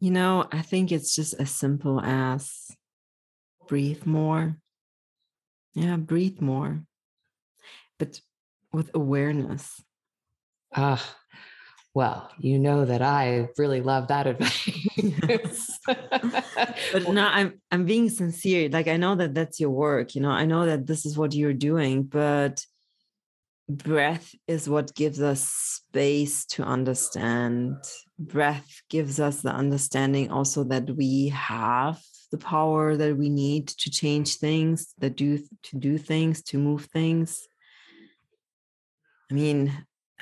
You 0.00 0.10
know, 0.10 0.46
I 0.50 0.62
think 0.62 0.90
it's 0.90 1.14
just 1.14 1.34
as 1.34 1.50
simple 1.50 2.00
as 2.00 2.70
breathe 3.66 4.06
more. 4.06 4.56
Yeah, 5.74 5.96
breathe 5.96 6.40
more, 6.40 6.84
but 7.98 8.20
with 8.72 8.90
awareness. 8.94 9.82
Ah, 10.74 11.04
well, 11.94 12.30
you 12.38 12.58
know 12.58 12.84
that 12.84 13.02
I 13.02 13.48
really 13.58 13.80
love 13.80 14.08
that 14.08 14.26
advice. 14.26 15.78
but 15.86 17.08
no, 17.08 17.26
I'm 17.26 17.60
I'm 17.70 17.84
being 17.86 18.08
sincere. 18.08 18.68
Like 18.68 18.88
I 18.88 18.96
know 18.96 19.14
that 19.16 19.34
that's 19.34 19.60
your 19.60 19.70
work. 19.70 20.14
You 20.14 20.20
know, 20.20 20.30
I 20.30 20.44
know 20.44 20.66
that 20.66 20.86
this 20.86 21.06
is 21.06 21.18
what 21.18 21.34
you're 21.34 21.52
doing, 21.52 22.04
but 22.04 22.64
breath 23.68 24.34
is 24.46 24.68
what 24.68 24.94
gives 24.94 25.20
us 25.22 25.48
space 25.48 26.44
to 26.46 26.62
understand. 26.62 27.76
Breath 28.18 28.82
gives 28.90 29.18
us 29.18 29.40
the 29.40 29.52
understanding 29.52 30.30
also 30.30 30.64
that 30.64 30.90
we 30.90 31.28
have 31.28 32.00
the 32.34 32.38
power 32.38 32.96
that 32.96 33.16
we 33.16 33.28
need 33.28 33.68
to 33.68 33.88
change 33.90 34.36
things, 34.36 34.94
that 34.98 35.14
do 35.16 35.38
to 35.68 35.76
do 35.78 35.98
things, 35.98 36.42
to 36.50 36.58
move 36.58 36.86
things. 36.86 37.46
I 39.30 39.34
mean, 39.34 39.72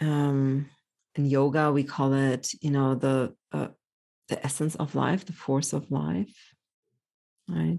um, 0.01 0.69
in 1.17 1.27
yoga 1.27 1.73
we 1.73 1.85
call 1.85 2.13
it 2.15 2.53
you 2.61 2.71
know 2.71 2.95
the 2.95 3.35
uh, 3.53 3.69
the 4.29 4.45
essence 4.45 4.75
of 4.77 4.95
life 4.95 5.25
the 5.25 5.33
force 5.33 5.73
of 5.73 5.91
life 5.91 6.55
right 7.49 7.79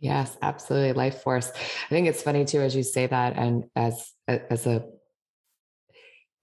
yes 0.00 0.36
absolutely 0.42 0.92
life 0.92 1.22
force 1.22 1.50
i 1.54 1.88
think 1.88 2.06
it's 2.06 2.22
funny 2.22 2.44
too 2.44 2.60
as 2.60 2.74
you 2.74 2.82
say 2.82 3.06
that 3.06 3.36
and 3.36 3.64
as 3.76 4.10
as 4.28 4.66
a 4.66 4.84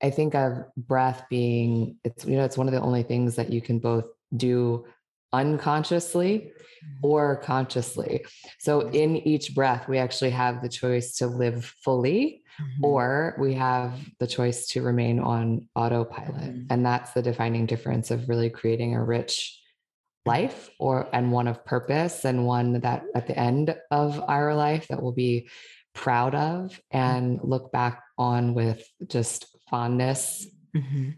i 0.03 0.09
think 0.09 0.36
of 0.36 0.63
breath 0.77 1.23
being 1.30 1.97
it's 2.03 2.25
you 2.25 2.36
know 2.38 2.45
it's 2.45 2.57
one 2.57 2.67
of 2.67 2.73
the 2.73 2.82
only 2.82 3.03
things 3.03 3.36
that 3.36 3.51
you 3.51 3.61
can 3.61 3.80
both 3.80 4.05
do 4.36 4.86
unconsciously 5.34 6.51
mm-hmm. 6.51 7.05
or 7.05 7.38
consciously 7.38 8.25
so 8.59 8.82
in 8.89 9.17
each 9.17 9.53
breath 9.53 9.88
we 9.88 9.97
actually 9.97 10.32
have 10.32 10.61
the 10.61 10.69
choice 10.69 11.17
to 11.17 11.27
live 11.27 11.65
fully 11.84 12.41
mm-hmm. 12.59 12.86
or 12.86 13.36
we 13.39 13.53
have 13.53 13.93
the 14.19 14.27
choice 14.27 14.67
to 14.67 14.82
remain 14.82 15.19
on 15.19 15.67
autopilot. 15.75 16.36
Mm-hmm. 16.36 16.67
And 16.69 16.86
that's 16.86 17.11
the 17.13 17.21
defining 17.21 17.65
difference 17.65 18.11
of 18.11 18.30
really 18.30 18.49
creating 18.49 18.95
a 18.95 19.03
rich 19.03 19.59
life 20.25 20.69
or 20.80 21.07
and 21.13 21.32
one 21.32 21.47
of 21.47 21.65
purpose 21.65 22.25
and 22.25 22.45
one 22.45 22.82
that 22.82 23.03
at 23.15 23.27
the 23.27 23.38
end 23.39 23.75
of 23.89 24.21
our 24.27 24.53
life 24.53 24.88
that 24.89 25.01
we'll 25.01 25.13
be 25.13 25.49
proud 25.95 26.36
of 26.36 26.80
and 26.91 27.39
look 27.41 27.71
back 27.71 28.03
on 28.17 28.53
with 28.53 28.86
just 29.07 29.45
fondness 29.69 30.45
mm-hmm. 30.75 31.11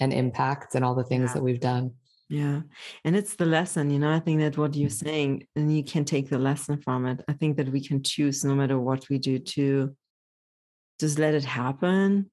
and 0.00 0.12
impact 0.12 0.74
and 0.74 0.84
all 0.84 0.94
the 0.94 1.04
things 1.04 1.30
yeah. 1.30 1.34
that 1.34 1.42
we've 1.42 1.60
done. 1.60 1.92
Yeah. 2.28 2.60
And 3.04 3.16
it's 3.16 3.36
the 3.36 3.46
lesson, 3.46 3.90
you 3.90 3.98
know, 3.98 4.12
I 4.12 4.20
think 4.20 4.40
that 4.40 4.58
what 4.58 4.74
you're 4.74 4.90
mm-hmm. 4.90 5.06
saying, 5.06 5.46
and 5.56 5.74
you 5.74 5.82
can 5.82 6.04
take 6.04 6.28
the 6.28 6.38
lesson 6.38 6.80
from 6.80 7.06
it. 7.06 7.24
I 7.28 7.32
think 7.32 7.56
that 7.56 7.70
we 7.70 7.80
can 7.80 8.02
choose 8.02 8.44
no 8.44 8.54
matter 8.54 8.78
what 8.78 9.08
we 9.08 9.18
do 9.18 9.38
to 9.38 9.96
just 11.00 11.18
let 11.18 11.34
it 11.34 11.44
happen 11.44 12.30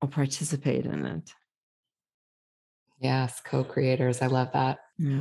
or 0.00 0.08
participate 0.08 0.86
in 0.86 1.04
it. 1.04 1.30
Yes, 3.00 3.40
co 3.44 3.64
creators. 3.64 4.22
I 4.22 4.26
love 4.26 4.52
that. 4.52 4.78
Yeah. 4.98 5.20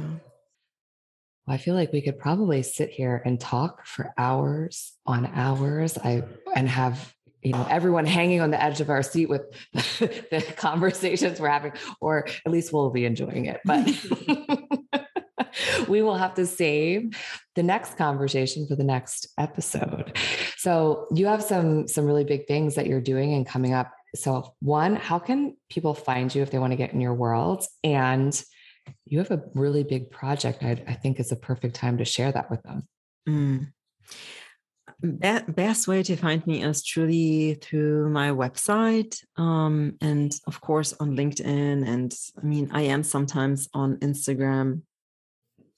Well, 1.45 1.53
I 1.55 1.57
feel 1.57 1.75
like 1.75 1.91
we 1.91 2.01
could 2.01 2.17
probably 2.17 2.63
sit 2.63 2.89
here 2.89 3.21
and 3.25 3.39
talk 3.39 3.85
for 3.85 4.13
hours 4.17 4.93
on 5.05 5.27
hours. 5.27 5.97
I 5.97 6.23
and 6.55 6.67
have 6.67 7.13
you 7.41 7.53
know 7.53 7.65
everyone 7.69 8.05
hanging 8.05 8.41
on 8.41 8.51
the 8.51 8.61
edge 8.61 8.81
of 8.81 8.89
our 8.89 9.03
seat 9.03 9.29
with 9.29 9.41
the 9.73 10.53
conversations 10.57 11.39
we're 11.39 11.49
having, 11.49 11.73
or 12.01 12.27
at 12.45 12.51
least 12.51 12.73
we'll 12.73 12.89
be 12.89 13.05
enjoying 13.05 13.45
it. 13.45 13.61
But 13.65 13.87
we 15.87 16.01
will 16.01 16.15
have 16.15 16.33
to 16.35 16.45
save 16.45 17.15
the 17.55 17.63
next 17.63 17.97
conversation 17.97 18.67
for 18.67 18.75
the 18.75 18.83
next 18.83 19.27
episode. 19.37 20.17
So 20.57 21.07
you 21.13 21.27
have 21.27 21.43
some 21.43 21.87
some 21.87 22.05
really 22.05 22.23
big 22.23 22.47
things 22.47 22.75
that 22.75 22.87
you're 22.87 23.01
doing 23.01 23.33
and 23.33 23.45
coming 23.45 23.73
up. 23.73 23.91
So 24.15 24.55
one, 24.61 24.95
how 24.95 25.19
can 25.19 25.55
people 25.69 25.93
find 25.93 26.33
you 26.33 26.41
if 26.41 26.51
they 26.51 26.59
want 26.59 26.71
to 26.71 26.77
get 26.77 26.93
in 26.93 27.01
your 27.01 27.13
world? 27.13 27.65
And 27.83 28.39
you 29.05 29.19
have 29.19 29.31
a 29.31 29.43
really 29.53 29.83
big 29.83 30.09
project. 30.09 30.63
I, 30.63 30.81
I 30.87 30.93
think 30.93 31.19
is 31.19 31.31
a 31.31 31.35
perfect 31.35 31.75
time 31.75 31.97
to 31.97 32.05
share 32.05 32.31
that 32.31 32.49
with 32.49 32.63
them. 32.63 32.87
Mm. 33.27 33.73
That 35.01 35.55
best 35.55 35.87
way 35.87 36.01
to 36.03 36.15
find 36.15 36.45
me 36.47 36.63
is 36.63 36.83
truly 36.83 37.55
through 37.61 38.09
my 38.09 38.31
website 38.31 39.23
um, 39.37 39.95
and 40.01 40.33
of 40.47 40.59
course 40.59 40.91
on 40.99 41.15
linkedin 41.15 41.87
and 41.87 42.11
i 42.41 42.43
mean 42.43 42.71
i 42.73 42.81
am 42.81 43.03
sometimes 43.03 43.69
on 43.75 43.97
instagram 43.97 44.81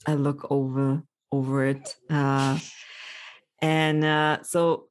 I 0.06 0.16
look 0.16 0.48
over 0.50 1.04
over 1.32 1.66
it. 1.66 1.96
Uh, 2.10 2.58
and 3.62 4.04
uh, 4.04 4.42
so 4.44 4.88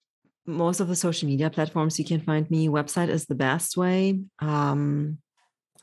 most 0.46 0.80
of 0.80 0.88
the 0.88 0.96
social 0.96 1.28
media 1.28 1.50
platforms 1.50 1.98
you 1.98 2.04
can 2.04 2.20
find 2.20 2.48
me. 2.50 2.68
Website 2.68 3.08
is 3.08 3.26
the 3.26 3.34
best 3.34 3.76
way. 3.76 4.20
Um, 4.38 5.18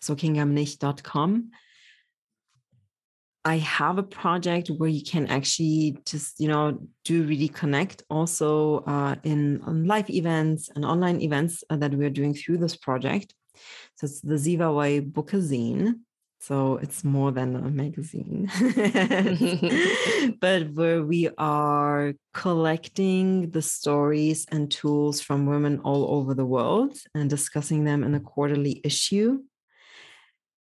so 0.01 0.15
kingamnich.com. 0.15 1.51
I 3.45 3.57
have 3.57 3.99
a 3.99 4.03
project 4.03 4.69
where 4.69 4.89
you 4.89 5.03
can 5.03 5.27
actually 5.27 5.99
just, 6.05 6.39
you 6.39 6.47
know, 6.47 6.79
do 7.03 7.23
really 7.23 7.47
connect 7.47 8.03
also 8.09 8.79
uh, 8.79 9.15
in 9.23 9.61
live 9.85 10.09
events 10.09 10.69
and 10.75 10.83
online 10.83 11.21
events 11.21 11.63
uh, 11.69 11.77
that 11.77 11.93
we're 11.93 12.09
doing 12.09 12.33
through 12.33 12.57
this 12.57 12.75
project. 12.75 13.35
So 13.97 14.05
it's 14.05 14.21
the 14.21 14.33
Ziva 14.33 14.75
Way 14.75 14.99
Bookazine. 14.99 15.99
So 16.39 16.77
it's 16.77 17.03
more 17.03 17.31
than 17.31 17.55
a 17.55 17.71
magazine, 17.71 18.51
but 20.39 20.71
where 20.73 21.01
we 21.01 21.29
are 21.39 22.13
collecting 22.33 23.49
the 23.49 23.63
stories 23.63 24.45
and 24.51 24.69
tools 24.69 25.21
from 25.21 25.47
women 25.47 25.79
all 25.79 26.15
over 26.15 26.35
the 26.35 26.45
world 26.45 26.97
and 27.15 27.31
discussing 27.31 27.83
them 27.83 28.03
in 28.03 28.13
a 28.13 28.19
quarterly 28.19 28.79
issue 28.83 29.39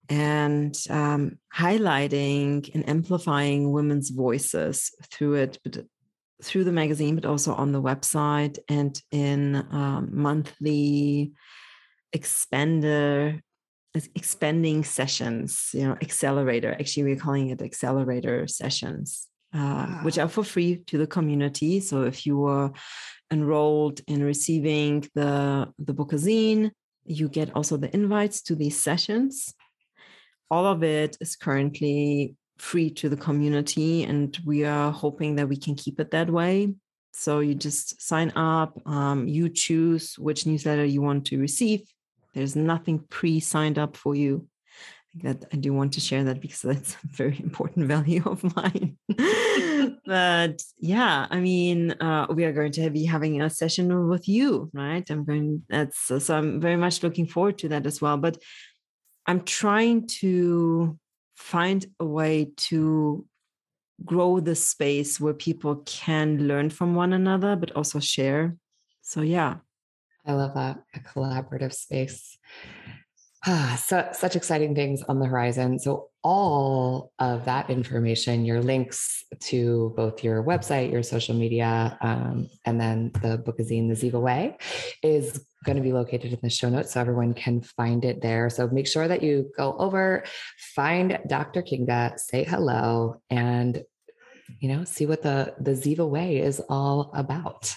and 0.09 0.77
um, 0.91 1.39
highlighting 1.55 2.69
and 2.75 2.89
amplifying 2.89 3.73
women's 3.73 4.11
voices 4.11 4.91
through 5.11 5.35
it, 5.35 5.59
but 5.65 5.85
through 6.43 6.65
the 6.65 6.73
magazine, 6.73 7.15
but 7.15 7.25
also 7.25 7.55
on 7.55 7.73
the 7.73 7.83
website 7.83 8.59
and 8.69 9.01
in 9.11 9.57
um, 9.71 10.11
monthly 10.13 11.33
expander 12.15 13.41
expanding 14.15 14.85
sessions, 14.85 15.71
you 15.75 15.83
know, 15.83 15.97
accelerator. 16.01 16.73
Actually, 16.73 17.05
we're 17.05 17.17
calling 17.17 17.51
it 17.51 17.61
accelerator 17.61 18.47
sessions, 18.47 19.29
uh, 19.53 19.87
which 20.03 20.19
are 20.19 20.29
for 20.29 20.45
free 20.45 20.77
to 20.87 20.99
the 20.99 21.07
community. 21.07 21.81
So 21.81 22.03
if 22.05 22.27
you 22.27 22.45
are 22.47 22.73
enrolled 23.31 24.01
in 24.07 24.23
receiving 24.23 25.07
the 25.15 25.73
the 25.79 25.95
bookazine, 25.95 26.71
you 27.05 27.29
get 27.29 27.55
also 27.55 27.77
the 27.77 27.95
invites 27.95 28.43
to 28.43 28.55
these 28.55 28.79
sessions. 28.81 29.55
All 30.53 30.67
of 30.67 30.85
it 30.85 31.17
is 31.21 31.35
currently 31.35 32.37
free 32.59 32.91
to 32.91 33.09
the 33.09 33.17
community, 33.17 34.05
and 34.05 34.39
we 34.47 34.65
are 34.65 34.93
hoping 34.93 35.35
that 35.37 35.49
we 35.49 35.57
can 35.57 35.75
keep 35.75 35.99
it 35.99 36.13
that 36.13 36.31
way. 36.31 36.75
So 37.13 37.41
you 37.41 37.55
just 37.55 38.01
sign 38.01 38.31
up, 38.37 38.81
um, 38.87 39.27
you 39.27 39.49
choose 39.49 40.15
which 40.19 40.47
newsletter 40.47 40.85
you 40.85 41.03
want 41.03 41.27
to 41.27 41.41
receive 41.41 41.83
there's 42.35 42.57
nothing 42.57 43.01
pre-signed 43.11 43.79
up 43.79 43.97
for 43.97 44.15
you. 44.15 44.49
I 45.15 45.29
that 45.29 45.45
I 45.53 45.57
do 45.57 45.75
want 45.75 45.93
to 45.95 46.01
share 46.01 46.25
that 46.25 46.41
because 46.41 46.61
that's 46.63 46.95
a 46.95 47.07
very 47.09 47.39
important 47.39 47.87
value 47.87 48.23
of 48.25 48.43
mine. 48.57 48.97
but 50.07 50.63
yeah, 50.79 51.27
I 51.31 51.41
mean, 51.41 51.93
uh, 51.93 52.27
we 52.31 52.45
are 52.45 52.53
going 52.53 52.73
to 52.73 52.89
be 52.89 53.05
having 53.05 53.43
a 53.43 53.51
session 53.51 54.09
with 54.09 54.27
you, 54.27 54.71
right? 54.73 55.09
I'm 55.11 55.25
going. 55.25 55.65
That's 55.69 55.99
so 55.99 56.35
I'm 56.35 56.61
very 56.61 56.77
much 56.77 57.03
looking 57.03 57.27
forward 57.27 57.59
to 57.59 57.69
that 57.69 57.87
as 57.87 58.01
well. 58.01 58.17
But 58.17 58.39
I'm 59.27 59.43
trying 59.43 60.07
to 60.21 60.99
find 61.37 61.85
a 62.01 62.05
way 62.05 62.53
to 62.57 63.27
grow 64.05 64.41
the 64.41 64.55
space 64.55 65.21
where 65.21 65.35
people 65.35 65.77
can 65.87 66.47
learn 66.49 66.71
from 66.71 66.95
one 66.95 67.13
another, 67.13 67.57
but 67.57 67.73
also 67.73 68.01
share. 68.01 68.57
So 69.03 69.21
yeah, 69.23 69.57
I 70.27 70.33
love 70.35 70.55
that 70.55 70.83
a 70.95 71.01
collaborative 71.01 71.73
space. 71.73 72.39
Ah, 73.47 73.77
so, 73.85 74.09
such 74.13 74.37
exciting 74.37 74.73
things 74.73 75.03
on 75.03 75.19
the 75.19 75.27
horizon. 75.27 75.77
So, 75.81 76.11
all 76.23 77.11
of 77.19 77.45
that 77.47 77.71
information, 77.71 78.45
your 78.45 78.63
links 78.63 79.25
to 79.41 79.93
both 79.97 80.23
your 80.23 80.45
website, 80.45 80.93
your 80.93 81.03
social 81.03 81.35
media, 81.35 81.99
um, 82.01 82.49
and 82.65 82.81
then 82.81 83.11
the 83.15 83.39
bookazine, 83.39 83.89
The 83.89 84.11
Ziva 84.11 84.21
Way, 84.21 84.59
is 85.03 85.45
going 85.65 85.77
to 85.77 85.83
be 85.83 85.93
located 85.93 86.33
in 86.33 86.39
the 86.41 86.51
show 86.51 86.69
notes 86.69 86.93
so 86.93 87.01
everyone 87.01 87.35
can 87.35 87.63
find 87.63 88.05
it 88.05 88.23
there. 88.23 88.49
So, 88.49 88.69
make 88.69 88.87
sure 88.87 89.09
that 89.09 89.25
you 89.25 89.51
go 89.57 89.77
over, 89.77 90.23
find 90.77 91.19
Dr. 91.27 91.63
Kinga, 91.63 92.21
say 92.21 92.45
hello, 92.45 93.21
and 93.29 93.83
you 94.61 94.69
know, 94.69 94.85
see 94.85 95.07
what 95.07 95.23
the 95.23 95.55
the 95.59 95.73
Ziva 95.73 96.09
Way 96.09 96.39
is 96.39 96.63
all 96.69 97.11
about. 97.13 97.75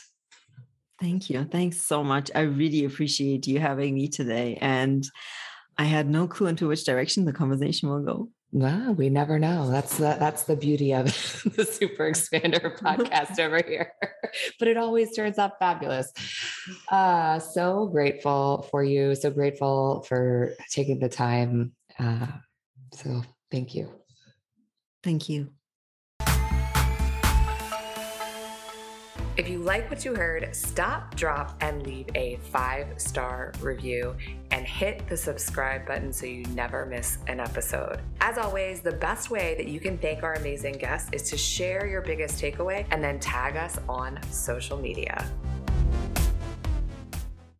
Thank 0.99 1.29
you. 1.29 1.43
Thanks 1.43 1.81
so 1.81 2.03
much. 2.03 2.29
I 2.35 2.41
really 2.41 2.85
appreciate 2.85 3.47
you 3.47 3.59
having 3.59 3.95
me 3.95 4.07
today. 4.07 4.57
And 4.61 5.03
I 5.77 5.83
had 5.83 6.09
no 6.09 6.27
clue 6.27 6.47
into 6.47 6.67
which 6.67 6.85
direction 6.85 7.25
the 7.25 7.33
conversation 7.33 7.89
will 7.89 8.01
go. 8.01 8.29
Well, 8.51 8.93
we 8.93 9.09
never 9.09 9.37
know. 9.37 9.69
That's 9.69 9.97
the 9.97 10.15
that's 10.17 10.43
the 10.43 10.55
beauty 10.55 10.93
of 10.93 11.05
the 11.57 11.65
Super 11.65 12.09
Expander 12.09 12.77
podcast 12.79 13.37
over 13.39 13.61
here. 13.61 13.91
but 14.59 14.69
it 14.69 14.77
always 14.77 15.13
turns 15.13 15.37
out 15.37 15.59
fabulous. 15.59 16.13
Uh, 16.89 17.39
so 17.39 17.87
grateful 17.87 18.65
for 18.71 18.83
you. 18.83 19.13
So 19.15 19.29
grateful 19.29 20.03
for 20.07 20.53
taking 20.71 20.99
the 20.99 21.09
time. 21.09 21.73
Uh, 21.99 22.27
so 22.93 23.23
thank 23.51 23.75
you. 23.75 23.91
Thank 25.03 25.27
you. 25.27 25.49
If 29.37 29.49
you 29.49 29.59
like 29.59 29.89
what 29.89 30.05
you 30.05 30.15
heard, 30.15 30.55
stop, 30.55 31.13
drop, 31.15 31.57
and 31.59 31.85
leave 31.85 32.07
a 32.15 32.37
five 32.51 32.87
star 32.95 33.51
review 33.59 34.15
and 34.51 34.65
hit 34.65 35.05
the 35.09 35.17
subscribe 35.17 35.85
button 35.85 36.13
so 36.13 36.25
you 36.25 36.45
never 36.53 36.85
miss 36.85 37.17
an 37.27 37.41
episode. 37.41 37.99
As 38.21 38.37
always, 38.37 38.79
the 38.79 38.93
best 38.93 39.29
way 39.29 39.55
that 39.57 39.67
you 39.67 39.81
can 39.81 39.97
thank 39.97 40.23
our 40.23 40.35
amazing 40.35 40.77
guests 40.77 41.09
is 41.11 41.29
to 41.31 41.37
share 41.37 41.85
your 41.85 42.01
biggest 42.01 42.41
takeaway 42.41 42.85
and 42.91 43.03
then 43.03 43.19
tag 43.19 43.57
us 43.57 43.77
on 43.89 44.17
social 44.31 44.77
media. 44.77 45.29